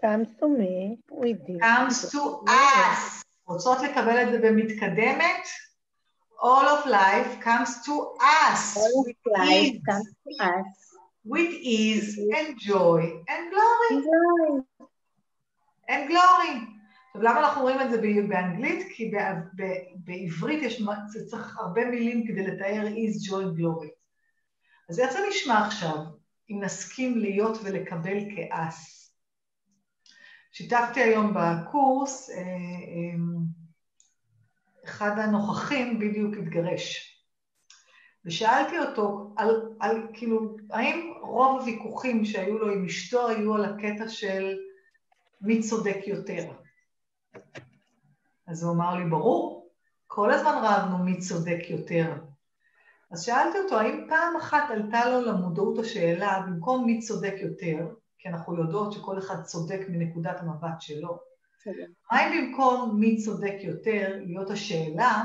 [0.00, 1.60] comes to me, with this.
[1.60, 3.24] comes to us.
[3.46, 5.46] רוצות לקבל את זה במתקדמת?
[6.42, 8.76] all of life comes to us.
[8.76, 10.90] all of life comes to us.
[11.24, 14.64] with ease and joy and glory.
[15.90, 16.70] And glory.
[17.06, 18.86] עכשיו, למה אנחנו רואים את זה באנגלית?
[18.94, 19.10] כי
[19.94, 20.82] בעברית יש,
[21.30, 23.90] צריך הרבה מילים כדי לתאר is joy glory.
[24.90, 25.96] אז איך זה נשמע עכשיו,
[26.50, 29.00] אם נסכים להיות ולקבל כעס?
[30.52, 33.18] שיתפתי היום בקורס, אה, אה,
[34.84, 37.16] אחד הנוכחים בדיוק התגרש.
[38.24, 39.48] ושאלתי אותו על,
[39.80, 44.56] על כאילו, האם רוב הוויכוחים שהיו לו עם אשתו היו על הקטע של
[45.40, 46.52] מי צודק יותר?
[48.46, 49.70] אז הוא אמר לי, ברור,
[50.06, 52.12] כל הזמן רבנו מי צודק יותר.
[53.10, 58.28] אז שאלתי אותו, האם פעם אחת עלתה לו למודעות השאלה, במקום מי צודק יותר, כי
[58.28, 61.18] אנחנו יודעות שכל אחד צודק מנקודת המבט שלו,
[62.12, 65.24] מה אם במקום מי צודק יותר, להיות השאלה,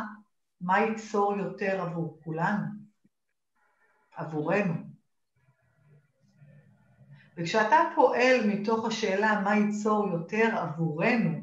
[0.62, 2.66] מה ייצור יותר עבור כולנו,
[4.16, 4.74] עבורנו?
[7.38, 11.42] וכשאתה פועל מתוך השאלה מה ייצור יותר עבורנו,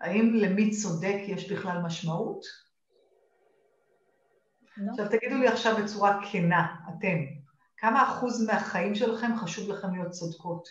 [0.00, 2.44] האם למי צודק יש בכלל משמעות?
[4.76, 4.90] לא.
[4.90, 7.16] עכשיו תגידו לי עכשיו בצורה כנה, אתם,
[7.76, 10.68] כמה אחוז מהחיים שלכם חשוב לכם להיות צודקות?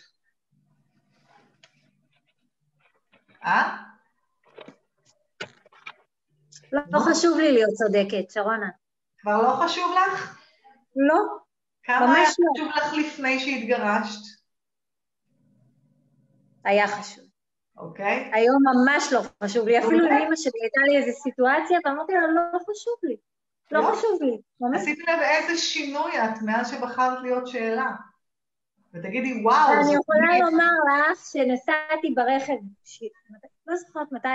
[3.44, 3.76] אה?
[6.72, 8.68] לא, לא חשוב לי להיות צודקת, שרונה.
[9.18, 10.40] כבר לא חשוב לך?
[10.96, 11.38] לא,
[11.86, 12.52] כמה היה לא.
[12.54, 14.20] חשוב לך לפני שהתגרשת?
[16.64, 17.24] היה חשוב.
[17.76, 18.30] אוקיי.
[18.32, 22.58] היום ממש לא חשוב לי, אפילו לאמא שלי הייתה לי איזו סיטואציה, ואמרתי לה, לא
[22.58, 23.16] חשוב לי.
[23.70, 24.38] לא, לא חשוב לי.
[24.74, 27.90] עשית לב איזה שינוי את מאז שבחרת להיות שאלה.
[28.94, 29.72] ותגידי, וואו.
[29.72, 32.56] אני יכולה לומר לך שנסעתי ברכב,
[33.66, 34.28] לא זוכרת מתי,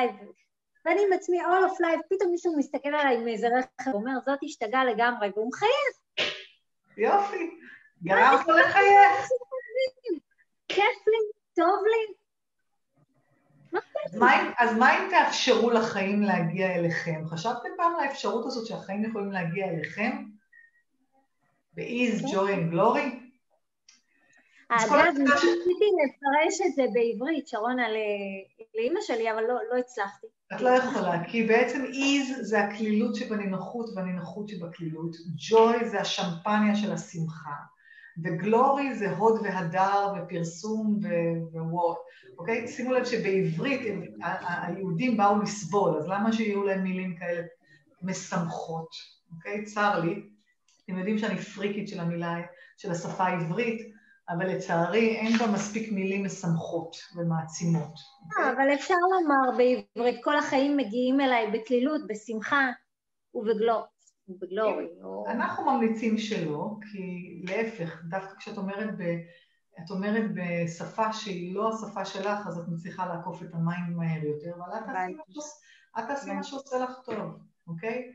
[0.86, 4.39] ואני עם עצמי all of life, פתאום מישהו מסתכל עליי עם איזה רכב, ואומר, זאת
[4.43, 6.01] השתגעה לגמרי, והוא מחייך.
[6.98, 7.60] יופי,
[8.04, 9.30] גרמת לו לחייך.
[10.68, 12.14] כיף לי, טוב לי.
[14.58, 17.24] אז מה אם תאפשרו לחיים להגיע אליכם?
[17.28, 20.24] חשבתם פעם על האפשרות הזאת שהחיים יכולים להגיע אליכם?
[21.74, 23.31] ב-Ease, Joy and Glory?
[24.72, 27.84] אגב, ניסיתי לפרש את זה בעברית, שרונה,
[28.76, 30.28] לאימא שלי, אבל לא, לא הצלחתי.
[30.56, 35.16] את לא יכולה, כי בעצם איז זה הקלילות שבנינוחות והנינוחות שבקלילות,
[35.50, 37.56] ג'וי זה השמפניה של השמחה,
[38.24, 41.00] וגלורי זה הוד והדר ופרסום
[41.54, 41.98] ווואט,
[42.38, 42.68] אוקיי?
[42.68, 43.82] שימו לב שבעברית
[44.48, 47.42] היהודים באו לסבול, אז למה שיהיו להם מילים כאלה
[48.02, 48.90] משמחות,
[49.36, 49.64] אוקיי?
[49.64, 50.22] צר לי,
[50.86, 52.36] אתם יודעים שאני פריקית של המילה,
[52.78, 53.92] של השפה העברית,
[54.30, 57.94] אבל לצערי אין בה מספיק מילים משמחות ומעצימות.
[58.38, 62.70] אה, אבל אפשר לומר בעברית, כל החיים מגיעים אליי בקלילות, בשמחה
[63.34, 63.82] ובגלור.
[64.28, 64.86] בגלורי.
[65.28, 69.02] אנחנו ממליצים שלא, כי להפך, דווקא כשאת אומרת, ב,
[69.80, 74.52] את אומרת בשפה שהיא לא השפה שלך, אז את מצליחה לעקוף את המים מהר יותר,
[74.56, 74.96] אבל
[76.00, 78.12] את תעשי מה שעושה לך טוב, אוקיי?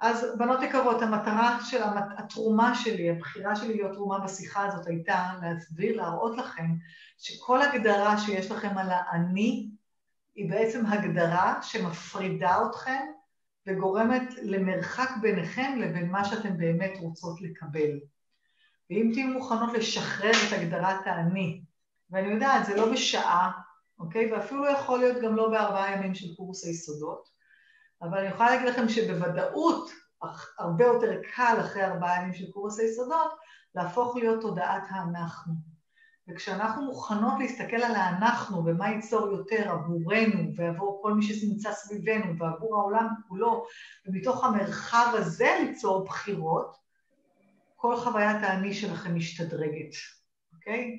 [0.00, 1.82] אז בנות יקרות, המטרה של
[2.18, 6.66] התרומה שלי, הבחירה שלי להיות תרומה בשיחה הזאת הייתה להסביר, להראות לכם
[7.18, 9.70] שכל הגדרה שיש לכם על האני
[10.34, 13.06] היא בעצם הגדרה שמפרידה אתכם
[13.66, 18.00] וגורמת למרחק ביניכם לבין מה שאתם באמת רוצות לקבל.
[18.90, 21.62] ואם תהיו מוכנות לשחרר את הגדרת האני,
[22.10, 23.50] ואני יודעת, זה לא בשעה,
[23.98, 24.32] אוקיי?
[24.32, 27.37] ואפילו יכול להיות גם לא בארבעה ימים של קורס היסודות,
[28.02, 29.90] אבל אני יכולה להגיד לכם שבוודאות
[30.58, 33.30] הרבה יותר קל אחרי ארבעה ימים של קורס היסודות
[33.74, 35.52] להפוך להיות תודעת האנחנו.
[36.28, 42.76] וכשאנחנו מוכנות להסתכל על האנחנו ומה ייצור יותר עבורנו ועבור כל מי שנמצא סביבנו ועבור
[42.76, 43.66] העולם כולו,
[44.06, 46.76] ומתוך המרחב הזה ליצור בחירות,
[47.76, 49.94] כל חוויית האני שלכם משתדרגת,
[50.54, 50.98] אוקיי?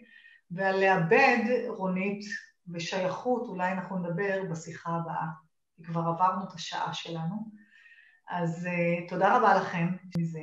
[0.52, 1.38] ועל לאבד,
[1.68, 2.26] רונית,
[2.74, 5.49] ושייכות, אולי אנחנו נדבר בשיחה הבאה.
[5.80, 7.36] כי כבר עברנו את השעה שלנו.
[8.30, 10.40] אז uh, תודה רבה לכם מזה.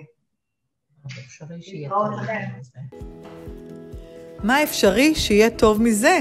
[4.44, 6.18] מה אפשרי שיהיה טוב מזה?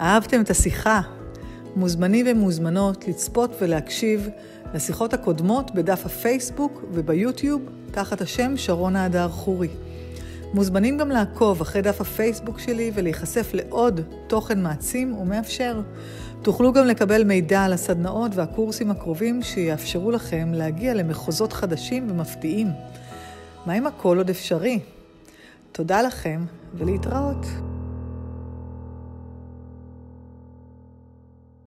[0.00, 1.00] אהבתם את השיחה?
[1.76, 4.28] מוזמנים ומוזמנות לצפות ולהקשיב
[4.74, 9.68] לשיחות הקודמות בדף הפייסבוק וביוטיוב תחת השם שרונה הדר חורי.
[10.54, 15.80] מוזמנים גם לעקוב אחרי דף הפייסבוק שלי ולהיחשף לעוד תוכן מעצים ומאפשר.
[16.44, 22.68] תוכלו גם לקבל מידע על הסדנאות והקורסים הקרובים שיאפשרו לכם להגיע למחוזות חדשים ומפתיעים.
[23.66, 24.80] מה אם הכל עוד אפשרי?
[25.72, 27.73] תודה לכם ולהתראות.